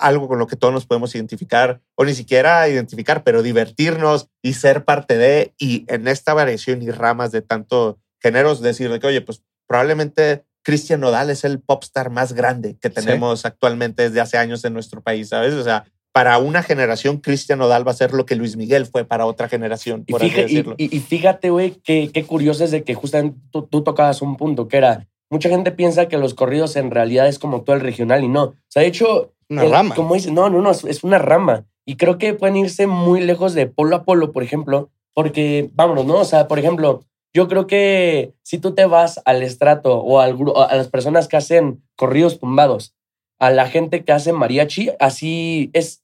algo 0.00 0.28
con 0.28 0.38
lo 0.38 0.46
que 0.46 0.56
todos 0.56 0.72
nos 0.72 0.86
podemos 0.86 1.14
identificar, 1.14 1.80
o 1.96 2.04
ni 2.04 2.14
siquiera 2.14 2.68
identificar, 2.68 3.24
pero 3.24 3.42
divertirnos 3.42 4.28
y 4.42 4.54
ser 4.54 4.84
parte 4.84 5.16
de, 5.18 5.52
y 5.58 5.84
en 5.88 6.08
esta 6.08 6.34
variación 6.34 6.82
y 6.82 6.90
ramas 6.90 7.32
de 7.32 7.42
tanto 7.42 7.98
géneros, 8.22 8.60
decir 8.62 8.90
de 8.90 9.00
que, 9.00 9.06
oye, 9.06 9.20
pues 9.20 9.42
probablemente 9.66 10.44
Cristian 10.62 11.00
Nodal 11.00 11.28
es 11.30 11.44
el 11.44 11.60
popstar 11.60 12.10
más 12.10 12.32
grande 12.32 12.76
que 12.80 12.88
tenemos 12.88 13.44
actualmente 13.44 14.04
desde 14.04 14.20
hace 14.20 14.38
años 14.38 14.64
en 14.64 14.72
nuestro 14.72 15.02
país, 15.02 15.28
¿sabes? 15.28 15.52
O 15.54 15.62
sea, 15.64 15.84
para 16.12 16.38
una 16.38 16.62
generación, 16.62 17.18
Cristian 17.18 17.58
Nodal 17.58 17.86
va 17.86 17.90
a 17.90 17.94
ser 17.96 18.12
lo 18.14 18.24
que 18.24 18.36
Luis 18.36 18.56
Miguel 18.56 18.86
fue 18.86 19.04
para 19.04 19.26
otra 19.26 19.48
generación, 19.48 20.04
Y, 20.06 20.12
por 20.12 20.22
así 20.22 20.30
fíjate, 20.30 20.42
y, 20.52 20.54
decirlo. 20.54 20.74
y- 20.78 20.96
y 20.96 21.00
fíjate, 21.00 21.50
güey, 21.50 21.72
qué, 21.82 22.10
qué 22.14 22.24
curioso 22.24 22.62
es 22.64 22.70
de 22.70 22.84
que 22.84 22.94
justamente 22.94 23.38
tú, 23.50 23.66
tú 23.66 23.82
tocabas 23.82 24.22
un 24.22 24.36
punto 24.36 24.68
que 24.68 24.76
era, 24.76 25.08
mucha 25.28 25.48
gente 25.48 25.72
piensa 25.72 26.06
que 26.06 26.16
los 26.16 26.34
corridos 26.34 26.76
en 26.76 26.92
realidad 26.92 27.26
es 27.26 27.38
como 27.40 27.62
todo 27.62 27.74
el 27.74 27.82
regional 27.82 28.22
y 28.22 28.28
no. 28.28 28.44
O 28.44 28.54
sea, 28.68 28.82
de 28.82 28.88
hecho, 28.88 29.33
Una 29.48 29.64
el- 29.64 29.70
rama. 29.70 29.94
Como 29.94 30.14
dices, 30.14 30.32
no, 30.32 30.48
no, 30.50 30.60
no, 30.62 30.70
es, 30.70 30.84
es 30.84 31.04
una 31.04 31.18
rama. 31.18 31.66
Y 31.86 31.96
creo 31.96 32.18
que 32.18 32.34
pueden 32.34 32.56
irse 32.56 32.86
muy 32.86 33.20
lejos 33.20 33.54
de 33.54 33.66
polo 33.66 33.96
a 33.96 34.04
polo, 34.04 34.32
por 34.32 34.42
ejemplo, 34.42 34.90
porque, 35.14 35.70
vámonos, 35.74 36.06
¿no? 36.06 36.14
O 36.20 36.24
sea, 36.24 36.48
por 36.48 36.58
ejemplo, 36.58 37.02
yo 37.34 37.46
creo 37.48 37.66
que 37.66 38.32
si 38.42 38.58
tú 38.58 38.74
te 38.74 38.86
vas 38.86 39.20
al 39.24 39.42
estrato 39.42 39.98
o 39.98 40.20
al, 40.20 40.36
a 40.56 40.76
las 40.76 40.88
personas 40.88 41.28
que 41.28 41.36
hacen 41.36 41.82
corridos 41.96 42.38
tumbados, 42.40 42.94
a 43.38 43.50
la 43.50 43.66
gente 43.68 44.04
que 44.04 44.12
hace 44.12 44.32
mariachi, 44.32 44.90
así 45.00 45.70
es. 45.72 46.02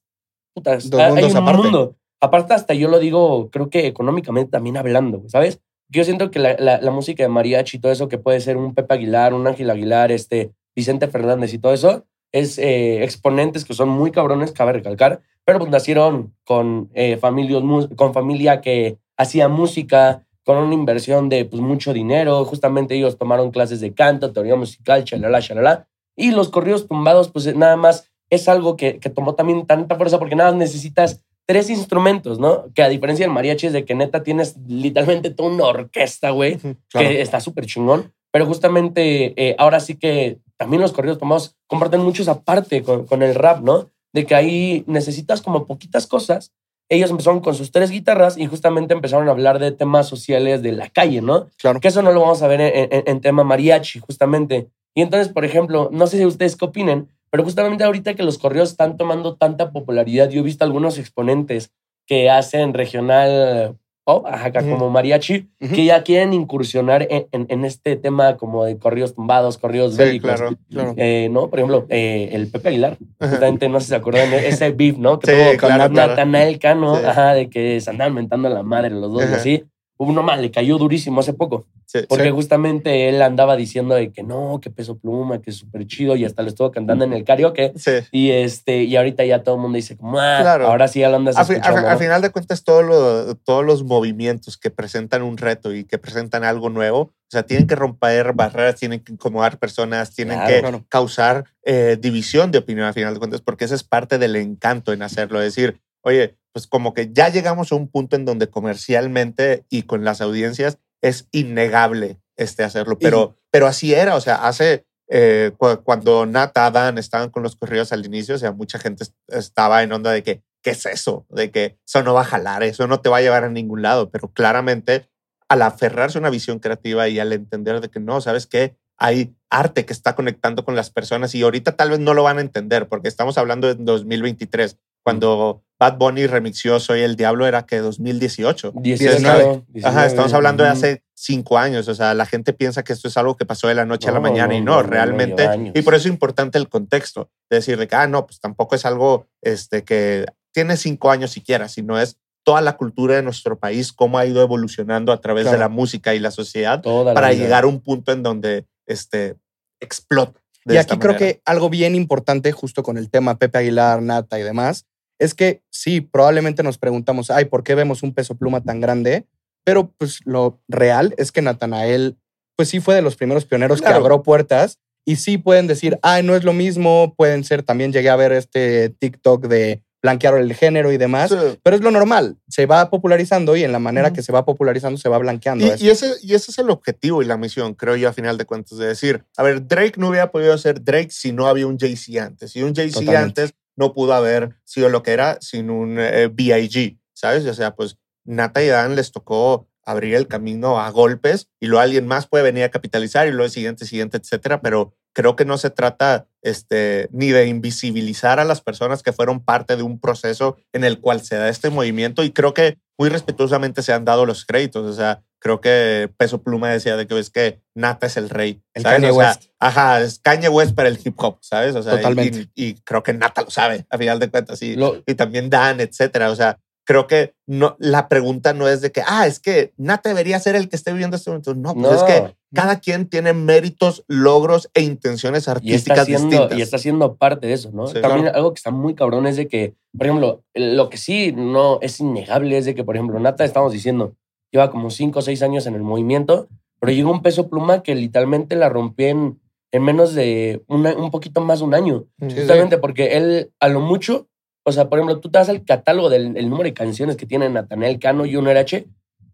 Puta, 0.53 0.73
hay 0.73 1.23
un 1.23 1.37
aparte. 1.37 1.61
mundo. 1.63 1.95
Aparte, 2.19 2.53
hasta 2.53 2.73
yo 2.73 2.87
lo 2.89 2.99
digo, 2.99 3.49
creo 3.49 3.69
que 3.69 3.87
económicamente 3.87 4.51
también 4.51 4.77
hablando, 4.77 5.23
¿sabes? 5.27 5.59
Yo 5.89 6.03
siento 6.03 6.29
que 6.29 6.39
la, 6.39 6.55
la- 6.59 6.79
la 6.79 6.91
música 6.91 7.23
de 7.23 7.29
mariachi 7.29 7.77
y 7.77 7.79
todo 7.79 7.91
eso, 7.91 8.07
que 8.07 8.17
puede 8.17 8.39
ser 8.41 8.57
un 8.57 8.75
Pepe 8.75 8.93
Aguilar, 8.93 9.33
un 9.33 9.47
Ángel 9.47 9.69
Aguilar, 9.71 10.11
este, 10.11 10.51
Vicente 10.75 11.07
Fernández 11.07 11.53
y 11.53 11.57
todo 11.59 11.73
eso, 11.73 12.05
es 12.31 12.57
eh, 12.57 13.03
exponentes 13.03 13.65
que 13.65 13.73
son 13.73 13.89
muy 13.89 14.11
cabrones, 14.11 14.51
cabe 14.51 14.73
recalcar, 14.73 15.21
pero 15.45 15.59
pues 15.59 15.71
nacieron 15.71 16.33
con, 16.45 16.89
eh, 16.93 17.17
familias, 17.17 17.63
con 17.95 18.13
familia 18.13 18.61
que 18.61 18.97
hacía 19.17 19.47
música, 19.47 20.25
con 20.43 20.57
una 20.57 20.73
inversión 20.73 21.29
de 21.29 21.45
pues, 21.45 21.61
mucho 21.61 21.93
dinero. 21.93 22.43
Justamente 22.45 22.95
ellos 22.95 23.17
tomaron 23.17 23.51
clases 23.51 23.79
de 23.81 23.93
canto, 23.93 24.31
teoría 24.31 24.55
musical, 24.55 25.03
chalala, 25.03 25.41
chalala. 25.41 25.87
Y 26.15 26.31
los 26.31 26.49
corridos 26.49 26.87
tumbados, 26.87 27.29
pues 27.29 27.55
nada 27.55 27.75
más 27.75 28.11
es 28.29 28.47
algo 28.47 28.77
que, 28.77 28.99
que 28.99 29.09
tomó 29.09 29.35
también 29.35 29.65
tanta 29.65 29.95
fuerza 29.95 30.19
porque 30.19 30.35
nada 30.35 30.51
más 30.51 30.59
necesitas 30.59 31.23
tres 31.45 31.69
instrumentos, 31.69 32.39
¿no? 32.39 32.65
Que 32.73 32.81
a 32.83 32.89
diferencia 32.89 33.25
del 33.25 33.33
mariachi 33.33 33.67
es 33.67 33.73
de 33.73 33.83
que 33.83 33.93
neta 33.95 34.23
tienes 34.23 34.55
literalmente 34.67 35.31
toda 35.31 35.49
una 35.49 35.65
orquesta, 35.65 36.29
güey, 36.29 36.57
Claro. 36.89 37.09
que 37.09 37.21
está 37.21 37.39
súper 37.41 37.65
chingón. 37.65 38.13
Pero 38.31 38.45
justamente 38.45 39.33
eh, 39.35 39.55
ahora 39.57 39.79
sí 39.81 39.97
que 39.97 40.37
también 40.61 40.79
los 40.79 40.91
corridos 40.91 41.17
tumbados 41.17 41.55
comparten 41.65 42.01
mucho 42.01 42.21
esa 42.21 42.43
parte 42.43 42.83
con, 42.83 43.07
con 43.07 43.23
el 43.23 43.33
rap, 43.33 43.63
¿no? 43.63 43.89
De 44.13 44.27
que 44.27 44.35
ahí 44.35 44.83
necesitas 44.85 45.41
como 45.41 45.65
poquitas 45.65 46.05
cosas. 46.05 46.51
Ellos 46.87 47.09
empezaron 47.09 47.39
con 47.39 47.55
sus 47.55 47.71
tres 47.71 47.89
guitarras 47.89 48.37
y 48.37 48.45
justamente 48.45 48.93
empezaron 48.93 49.27
a 49.27 49.31
hablar 49.31 49.57
de 49.57 49.71
temas 49.71 50.07
sociales 50.07 50.61
de 50.61 50.71
la 50.73 50.89
calle, 50.89 51.19
¿no? 51.23 51.47
Claro. 51.57 51.79
Que 51.79 51.87
eso 51.87 52.03
no 52.03 52.11
lo 52.11 52.21
vamos 52.21 52.43
a 52.43 52.47
ver 52.47 52.61
en, 52.61 52.93
en- 52.93 53.03
en 53.07 53.21
tema 53.21 53.43
mariachi, 53.43 53.97
justamente. 54.01 54.69
Y 54.93 55.01
entonces, 55.01 55.33
por 55.33 55.45
ejemplo, 55.45 55.89
no 55.91 56.05
sé 56.05 56.19
si 56.19 56.25
ustedes 56.27 56.55
qué 56.55 56.65
opinen, 56.65 57.07
pero 57.31 57.43
justamente 57.43 57.83
ahorita 57.83 58.13
que 58.13 58.21
los 58.21 58.37
correos 58.37 58.69
están 58.69 58.97
tomando 58.97 59.35
tanta 59.35 59.71
popularidad, 59.71 60.29
yo 60.29 60.41
he 60.41 60.43
visto 60.43 60.63
algunos 60.63 60.99
exponentes 60.99 61.71
que 62.05 62.29
hacen 62.29 62.75
regional 62.75 63.79
pop, 64.03 64.25
ajá, 64.25 64.51
como 64.51 64.89
mariachi, 64.89 65.47
que 65.59 65.85
ya 65.85 66.03
quieren 66.03 66.33
incursionar 66.33 67.07
en, 67.09 67.27
en- 67.31 67.45
en 67.49 67.65
este 67.65 67.95
tema 67.95 68.35
como 68.37 68.65
de 68.65 68.77
corridos 68.77 69.13
tumbados, 69.15 69.57
corridos 69.57 69.93
Sí, 69.95 69.99
bélicos. 70.03 70.31
claro, 70.31 70.57
claro. 70.69 70.93
Eh, 70.97 71.29
¿no? 71.31 71.49
Por 71.49 71.59
ejemplo, 71.59 71.85
eh, 71.89 72.29
el 72.31 72.47
Pepe 72.47 72.69
Aguilar, 72.69 72.97
justamente 73.19 73.69
no 73.69 73.79
sé 73.79 73.85
si 73.85 73.89
se 73.89 73.95
acuerdan 73.95 74.31
de 74.31 74.47
ese 74.47 74.71
beef, 74.71 74.97
¿no? 74.97 75.19
Que 75.19 75.27
Sí, 75.31 75.33
tuvo 75.37 75.49
con 75.51 75.57
claro, 75.69 75.93
claro. 75.93 76.09
Natanael 76.11 76.59
Cano, 76.59 76.97
Sí. 76.97 77.05
ajá, 77.05 77.33
de 77.33 77.49
que 77.49 77.79
se 77.79 77.89
andaban 77.89 78.13
mentando 78.15 78.47
a 78.47 78.51
la 78.51 78.63
madre 78.63 78.89
los 78.89 79.11
dos 79.13 79.23
así. 79.23 79.63
Uno 80.03 80.23
más, 80.23 80.39
le 80.39 80.49
cayó 80.51 80.77
durísimo 80.77 81.19
hace 81.19 81.33
poco. 81.33 81.65
Sí, 81.85 81.99
Porque 82.07 82.25
sí. 82.25 82.29
justamente 82.31 83.09
él 83.09 83.21
andaba 83.21 83.55
diciendo 83.55 83.93
de 83.95 84.11
que 84.11 84.23
no, 84.23 84.59
que 84.61 84.69
peso 84.71 84.97
pluma, 84.97 85.41
que 85.41 85.49
es 85.51 85.57
súper 85.57 85.85
chido 85.85 86.15
y 86.15 86.23
hasta 86.25 86.41
lo 86.41 86.47
estuvo 86.47 86.71
cantando 86.71 87.03
en 87.05 87.13
el 87.13 87.23
karaoke. 87.25 87.73
Sí. 87.75 87.91
Y, 88.11 88.31
este, 88.31 88.83
y 88.83 88.95
ahorita 88.95 89.25
ya 89.25 89.43
todo 89.43 89.55
el 89.55 89.61
mundo 89.61 89.75
dice 89.75 89.97
como, 89.97 90.17
ah, 90.19 90.39
Claro. 90.41 90.67
ahora 90.67 90.87
sí 90.87 91.01
ya 91.01 91.09
lo 91.09 91.17
andas 91.17 91.37
escuchando. 91.37 91.79
al 91.87 91.93
¿no? 91.93 91.99
final 91.99 92.21
de 92.21 92.29
cuentas, 92.31 92.63
todo 92.63 92.81
lo- 92.81 93.35
todos 93.35 93.65
los 93.65 93.83
movimientos 93.83 94.57
que 94.57 94.71
presentan 94.71 95.21
un 95.21 95.37
reto 95.37 95.73
y 95.75 95.83
que 95.83 95.97
presentan 95.97 96.43
algo 96.45 96.69
nuevo, 96.69 96.99
o 97.01 97.29
sea, 97.29 97.43
tienen 97.43 97.67
que 97.67 97.75
romper 97.75 98.33
barreras, 98.33 98.75
tienen 98.79 99.01
que 99.01 99.13
incomodar 99.13 99.57
personas, 99.59 100.15
tienen 100.15 100.37
Claro, 100.37 100.53
que 100.53 100.59
claro. 100.61 100.85
causar 100.89 101.45
eh, 101.63 101.97
división 101.99 102.51
de 102.51 102.57
opinión 102.57 102.87
al 102.87 102.93
final 102.93 103.13
de 103.13 103.19
cuentas, 103.19 103.41
porque 103.41 103.65
ese 103.65 103.75
es 103.75 103.83
parte 103.83 104.17
del 104.17 104.35
encanto 104.35 104.93
en 104.93 105.03
hacerlo. 105.03 105.39
Es 105.41 105.53
decir, 105.55 105.79
oye, 106.01 106.37
pues 106.53 106.67
como 106.67 106.93
que 106.93 107.09
ya 107.13 107.29
llegamos 107.29 107.71
a 107.71 107.75
un 107.75 107.87
punto 107.87 108.15
en 108.15 108.25
donde 108.25 108.49
comercialmente 108.49 109.65
y 109.69 109.83
con 109.83 110.03
las 110.03 110.21
audiencias 110.21 110.79
es 111.01 111.27
innegable 111.31 112.19
este 112.35 112.63
hacerlo, 112.63 112.97
pero, 112.99 113.35
pero 113.51 113.67
así 113.67 113.93
era, 113.93 114.15
o 114.15 114.21
sea, 114.21 114.47
hace 114.47 114.85
eh, 115.09 115.51
cu- 115.57 115.81
cuando 115.83 116.25
Nat 116.25 116.57
Adam 116.57 116.97
estaban 116.97 117.29
con 117.29 117.43
los 117.43 117.55
corridos 117.55 117.91
al 117.91 118.05
inicio, 118.05 118.35
o 118.35 118.37
sea, 118.37 118.51
mucha 118.51 118.79
gente 118.79 119.03
est- 119.03 119.15
estaba 119.27 119.83
en 119.83 119.91
onda 119.91 120.11
de 120.11 120.23
que, 120.23 120.41
¿qué 120.63 120.71
es 120.71 120.85
eso? 120.85 121.25
De 121.29 121.51
que 121.51 121.77
eso 121.85 122.01
no 122.03 122.13
va 122.13 122.21
a 122.21 122.25
jalar, 122.25 122.63
eso 122.63 122.87
no 122.87 123.01
te 123.01 123.09
va 123.09 123.17
a 123.17 123.21
llevar 123.21 123.43
a 123.43 123.49
ningún 123.49 123.81
lado, 123.81 124.09
pero 124.09 124.31
claramente 124.31 125.09
al 125.49 125.61
aferrarse 125.63 126.17
a 126.17 126.21
una 126.21 126.29
visión 126.29 126.59
creativa 126.59 127.09
y 127.09 127.19
al 127.19 127.33
entender 127.33 127.81
de 127.81 127.89
que 127.89 127.99
no, 127.99 128.21
¿sabes 128.21 128.47
qué? 128.47 128.77
Hay 128.97 129.35
arte 129.49 129.85
que 129.85 129.91
está 129.93 130.15
conectando 130.15 130.63
con 130.63 130.75
las 130.75 130.91
personas 130.91 131.35
y 131.35 131.41
ahorita 131.41 131.75
tal 131.75 131.89
vez 131.89 131.99
no 131.99 132.13
lo 132.13 132.23
van 132.23 132.37
a 132.37 132.41
entender 132.41 132.87
porque 132.87 133.09
estamos 133.09 133.37
hablando 133.37 133.67
de 133.67 133.75
2023. 133.75 134.77
Cuando 135.03 135.63
Bad 135.81 135.97
Bunny 135.97 136.27
remixió 136.27 136.79
Soy 136.79 137.01
el 137.01 137.15
Diablo 137.15 137.47
era 137.47 137.65
que 137.65 137.79
2018. 137.79 138.73
19, 138.75 139.63
Ajá, 139.83 140.05
estamos 140.05 140.31
hablando 140.31 140.63
de 140.63 140.69
hace 140.69 141.03
cinco 141.15 141.57
años. 141.57 141.87
O 141.87 141.95
sea, 141.95 142.13
la 142.13 142.27
gente 142.27 142.53
piensa 142.53 142.83
que 142.83 142.93
esto 142.93 143.07
es 143.07 143.17
algo 143.17 143.35
que 143.35 143.47
pasó 143.47 143.67
de 143.67 143.73
la 143.73 143.85
noche 143.85 144.09
a 144.09 144.11
la 144.11 144.19
mañana 144.19 144.53
y 144.53 144.61
no, 144.61 144.83
realmente. 144.83 145.49
y 145.73 145.81
por 145.81 145.95
eso 145.95 146.07
es 146.07 146.13
importante 146.13 146.59
el 146.59 146.69
contexto 146.69 147.31
de 147.49 147.57
decir 147.57 147.79
de 147.79 147.87
que, 147.87 147.95
ah, 147.95 148.05
no, 148.05 148.27
pues 148.27 148.39
tampoco 148.39 148.75
es 148.75 148.85
algo 148.85 149.25
este, 149.41 149.83
que 149.83 150.27
tiene 150.51 150.77
cinco 150.77 151.09
años 151.09 151.31
siquiera, 151.31 151.67
sino 151.67 151.99
es 151.99 152.17
toda 152.43 152.61
la 152.61 152.77
cultura 152.77 153.15
de 153.15 153.23
nuestro 153.23 153.57
país, 153.57 153.91
cómo 153.91 154.19
ha 154.19 154.25
ido 154.27 154.43
evolucionando 154.43 155.11
a 155.11 155.19
través 155.19 155.49
de 155.49 155.57
la 155.57 155.69
música 155.69 156.13
y 156.13 156.19
la 156.19 156.29
sociedad 156.29 156.81
Toda 156.81 157.15
para 157.15 157.33
llegar 157.33 157.63
a 157.63 157.67
un 157.67 157.81
punto 157.81 158.11
en 158.11 158.21
donde 158.21 158.67
este, 158.85 159.35
explota. 159.79 160.39
de 160.65 160.75
Y 160.75 160.77
esta 160.77 160.93
aquí 160.93 161.01
creo 161.01 161.17
que 161.17 161.41
algo 161.45 161.71
bien 161.71 161.95
importante, 161.95 162.51
justo 162.51 162.83
con 162.83 162.99
el 162.99 163.09
tema 163.09 163.39
Pepe 163.39 163.57
Aguilar, 163.57 164.03
Nata 164.03 164.39
y 164.39 164.43
demás, 164.43 164.85
es 165.21 165.35
que 165.35 165.61
sí, 165.69 166.01
probablemente 166.01 166.63
nos 166.63 166.79
preguntamos, 166.79 167.29
ay, 167.29 167.45
¿por 167.45 167.63
qué 167.63 167.75
vemos 167.75 168.01
un 168.01 168.13
peso 168.13 168.35
pluma 168.35 168.61
tan 168.61 168.81
grande? 168.81 169.27
Pero 169.63 169.93
pues 169.97 170.19
lo 170.25 170.59
real 170.67 171.13
es 171.17 171.31
que 171.31 171.43
Natanael, 171.43 172.17
pues 172.57 172.69
sí 172.69 172.79
fue 172.79 172.95
de 172.95 173.03
los 173.03 173.15
primeros 173.15 173.45
pioneros 173.45 173.81
que 173.81 173.87
abrió 173.87 174.23
puertas 174.23 174.79
y 175.05 175.17
sí 175.17 175.37
pueden 175.37 175.67
decir, 175.67 175.99
ay, 176.01 176.23
no 176.23 176.35
es 176.35 176.43
lo 176.43 176.53
mismo, 176.53 177.13
pueden 177.15 177.43
ser, 177.43 177.61
también 177.61 177.93
llegué 177.93 178.09
a 178.09 178.15
ver 178.15 178.31
este 178.31 178.89
TikTok 178.89 179.45
de 179.47 179.83
blanquear 180.01 180.35
el 180.39 180.55
género 180.55 180.91
y 180.91 180.97
demás, 180.97 181.29
Sí. 181.29 181.59
pero 181.61 181.75
es 181.75 181.83
lo 181.83 181.91
normal, 181.91 182.37
se 182.49 182.65
va 182.65 182.89
popularizando 182.89 183.55
y 183.55 183.63
en 183.63 183.71
la 183.71 183.77
manera 183.77 184.11
que 184.11 184.23
se 184.23 184.31
va 184.31 184.43
popularizando 184.45 184.97
se 184.97 185.09
va 185.09 185.19
blanqueando. 185.19 185.63
Y, 185.77 185.89
ese, 185.89 186.15
y 186.23 186.33
ese 186.33 186.49
es 186.49 186.57
el 186.57 186.71
objetivo 186.71 187.21
y 187.21 187.25
la 187.25 187.37
misión, 187.37 187.75
creo 187.75 187.95
yo, 187.95 188.09
a 188.09 188.13
final 188.13 188.39
de 188.39 188.45
cuentas, 188.45 188.79
de 188.79 188.87
decir, 188.87 189.23
a 189.37 189.43
ver, 189.43 189.67
Drake 189.67 189.93
no 189.97 190.09
hubiera 190.09 190.31
podido 190.31 190.57
ser 190.57 190.83
Drake 190.83 191.11
si 191.11 191.31
no 191.31 191.45
había 191.45 191.67
un 191.67 191.77
Jay-Z 191.77 192.25
antes. 192.25 192.55
Y 192.55 192.63
un 192.63 192.73
Jay-Z 192.73 193.19
antes 193.19 193.53
no 193.75 193.93
pudo 193.93 194.13
haber 194.13 194.55
sido 194.63 194.89
lo 194.89 195.03
que 195.03 195.11
era 195.11 195.37
sin 195.41 195.69
un 195.69 195.99
eh, 195.99 196.29
B.I.G., 196.31 196.99
¿sabes? 197.13 197.45
O 197.45 197.53
sea, 197.53 197.75
pues 197.75 197.97
Nata 198.23 198.63
y 198.63 198.67
Dan 198.67 198.95
les 198.95 199.11
tocó 199.11 199.67
abrir 199.83 200.15
el 200.15 200.27
camino 200.27 200.79
a 200.79 200.89
golpes 200.89 201.49
y 201.59 201.67
luego 201.67 201.81
alguien 201.81 202.07
más 202.07 202.27
puede 202.27 202.43
venir 202.43 202.63
a 202.63 202.69
capitalizar 202.69 203.27
y 203.27 203.31
luego 203.31 203.45
el 203.45 203.51
siguiente, 203.51 203.85
siguiente, 203.85 204.17
etcétera, 204.17 204.61
pero 204.61 204.93
creo 205.13 205.35
que 205.35 205.45
no 205.45 205.57
se 205.57 205.69
trata 205.69 206.27
este, 206.41 207.09
ni 207.11 207.29
de 207.29 207.47
invisibilizar 207.47 208.39
a 208.39 208.45
las 208.45 208.61
personas 208.61 209.03
que 209.03 209.13
fueron 209.13 209.43
parte 209.43 209.75
de 209.75 209.83
un 209.83 209.99
proceso 209.99 210.57
en 210.73 210.83
el 210.83 210.99
cual 210.99 211.21
se 211.21 211.35
da 211.35 211.49
este 211.49 211.69
movimiento 211.69 212.23
y 212.23 212.31
creo 212.31 212.53
que 212.53 212.77
muy 212.97 213.09
respetuosamente 213.09 213.81
se 213.81 213.93
han 213.93 214.05
dado 214.05 214.25
los 214.25 214.45
créditos, 214.45 214.85
o 214.85 214.93
sea, 214.93 215.23
creo 215.41 215.59
que 215.59 216.09
Peso 216.17 216.41
Pluma 216.43 216.69
decía 216.69 216.95
de 216.95 217.07
que 217.07 217.17
es 217.17 217.29
que 217.31 217.59
Nata 217.75 218.05
es 218.07 218.15
el 218.15 218.29
rey. 218.29 218.61
El 218.75 218.83
¿sabes? 218.83 218.97
Kanye 218.99 219.11
O 219.11 219.15
sea, 219.19 219.29
West. 219.29 219.43
Ajá, 219.59 220.01
es 220.01 220.19
Kanye 220.19 220.49
West 220.49 220.75
para 220.75 220.87
el 220.87 220.99
hip 221.03 221.15
hop, 221.17 221.37
¿sabes? 221.41 221.75
O 221.75 221.81
sea, 221.83 221.93
y- 221.93 221.97
Totalmente. 221.97 222.49
Y, 222.55 222.65
y 222.67 222.73
creo 222.75 223.01
que 223.01 223.13
Nata 223.13 223.41
lo 223.41 223.49
sabe, 223.49 223.85
a 223.89 223.97
final 223.97 224.19
de 224.19 224.29
cuentas, 224.29 224.61
y, 224.61 224.75
Lo- 224.75 225.01
y 225.05 225.15
también 225.15 225.49
Dan, 225.49 225.79
etcétera. 225.81 226.29
O 226.29 226.35
sea, 226.35 226.59
creo 226.85 227.07
que 227.07 227.33
no, 227.47 227.75
la 227.79 228.07
pregunta 228.07 228.53
no 228.53 228.67
es 228.67 228.81
de 228.81 228.91
que, 228.91 229.01
ah, 229.07 229.25
es 229.25 229.39
que 229.39 229.73
Nata 229.77 230.09
debería 230.09 230.39
ser 230.39 230.55
el 230.55 230.69
que 230.69 230.75
esté 230.75 230.91
viviendo 230.91 231.15
este 231.17 231.29
momento. 231.31 231.55
No, 231.55 231.73
pues 231.73 231.97
es 231.97 232.03
que 232.03 232.35
cada 232.53 232.79
quien 232.79 233.07
tiene 233.07 233.33
méritos, 233.33 234.03
logros 234.07 234.69
e 234.73 234.81
intenciones 234.81 235.47
y 235.47 235.51
artísticas 235.51 235.99
haciendo, 236.01 236.27
distintas. 236.29 236.57
y 236.57 236.61
está 236.61 236.77
siendo 236.77 237.15
parte 237.15 237.47
de 237.47 237.53
eso, 237.53 237.71
¿no? 237.71 237.87
Sí, 237.87 237.93
También 238.01 238.23
claro. 238.23 238.37
algo 238.37 238.53
que 238.53 238.57
está 238.59 238.71
muy 238.71 238.93
cabrón 238.93 239.25
es 239.25 239.37
de 239.37 239.47
que, 239.47 239.73
por 239.97 240.05
ejemplo, 240.07 240.43
lo 240.53 240.89
que 240.89 240.97
sí 240.97 241.31
no 241.31 241.79
es 241.81 241.99
innegable 241.99 242.57
es 242.57 242.65
de 242.65 242.75
que, 242.75 242.83
por 242.83 242.95
ejemplo, 242.95 243.19
Nata, 243.19 243.45
estamos 243.45 243.71
diciendo, 243.71 244.15
lleva 244.51 244.69
como 244.71 244.89
cinco 244.89 245.19
o 245.19 245.21
seis 245.21 245.41
años 245.41 245.65
en 245.65 245.75
el 245.75 245.81
movimiento, 245.81 246.47
pero 246.79 246.91
llegó 246.93 247.11
un 247.11 247.21
peso 247.21 247.49
pluma 247.49 247.83
que 247.83 247.95
literalmente 247.95 248.55
la 248.55 248.69
rompió 248.69 249.07
en, 249.07 249.39
en 249.71 249.83
menos 249.83 250.13
de 250.13 250.63
una- 250.67 250.95
un 250.95 251.11
poquito 251.11 251.41
más 251.41 251.59
de 251.59 251.65
un 251.65 251.73
año. 251.73 252.05
Sí, 252.19 252.35
Justamente 252.35 252.77
porque 252.77 253.17
él, 253.17 253.51
a 253.59 253.67
lo 253.67 253.79
mucho, 253.79 254.27
o 254.63 254.71
sea, 254.71 254.89
por 254.89 254.99
ejemplo, 254.99 255.19
tú 255.19 255.29
te 255.29 255.39
das 255.39 255.49
el 255.49 255.63
catálogo 255.63 256.09
del 256.09 256.35
el 256.37 256.49
número 256.49 256.65
de 256.65 256.73
canciones 256.73 257.15
que 257.17 257.25
tiene 257.25 257.49
Nathaniel 257.49 257.97
Cano 257.99 258.25
y 258.25 258.33
Junior 258.33 258.57
H. 258.57 258.85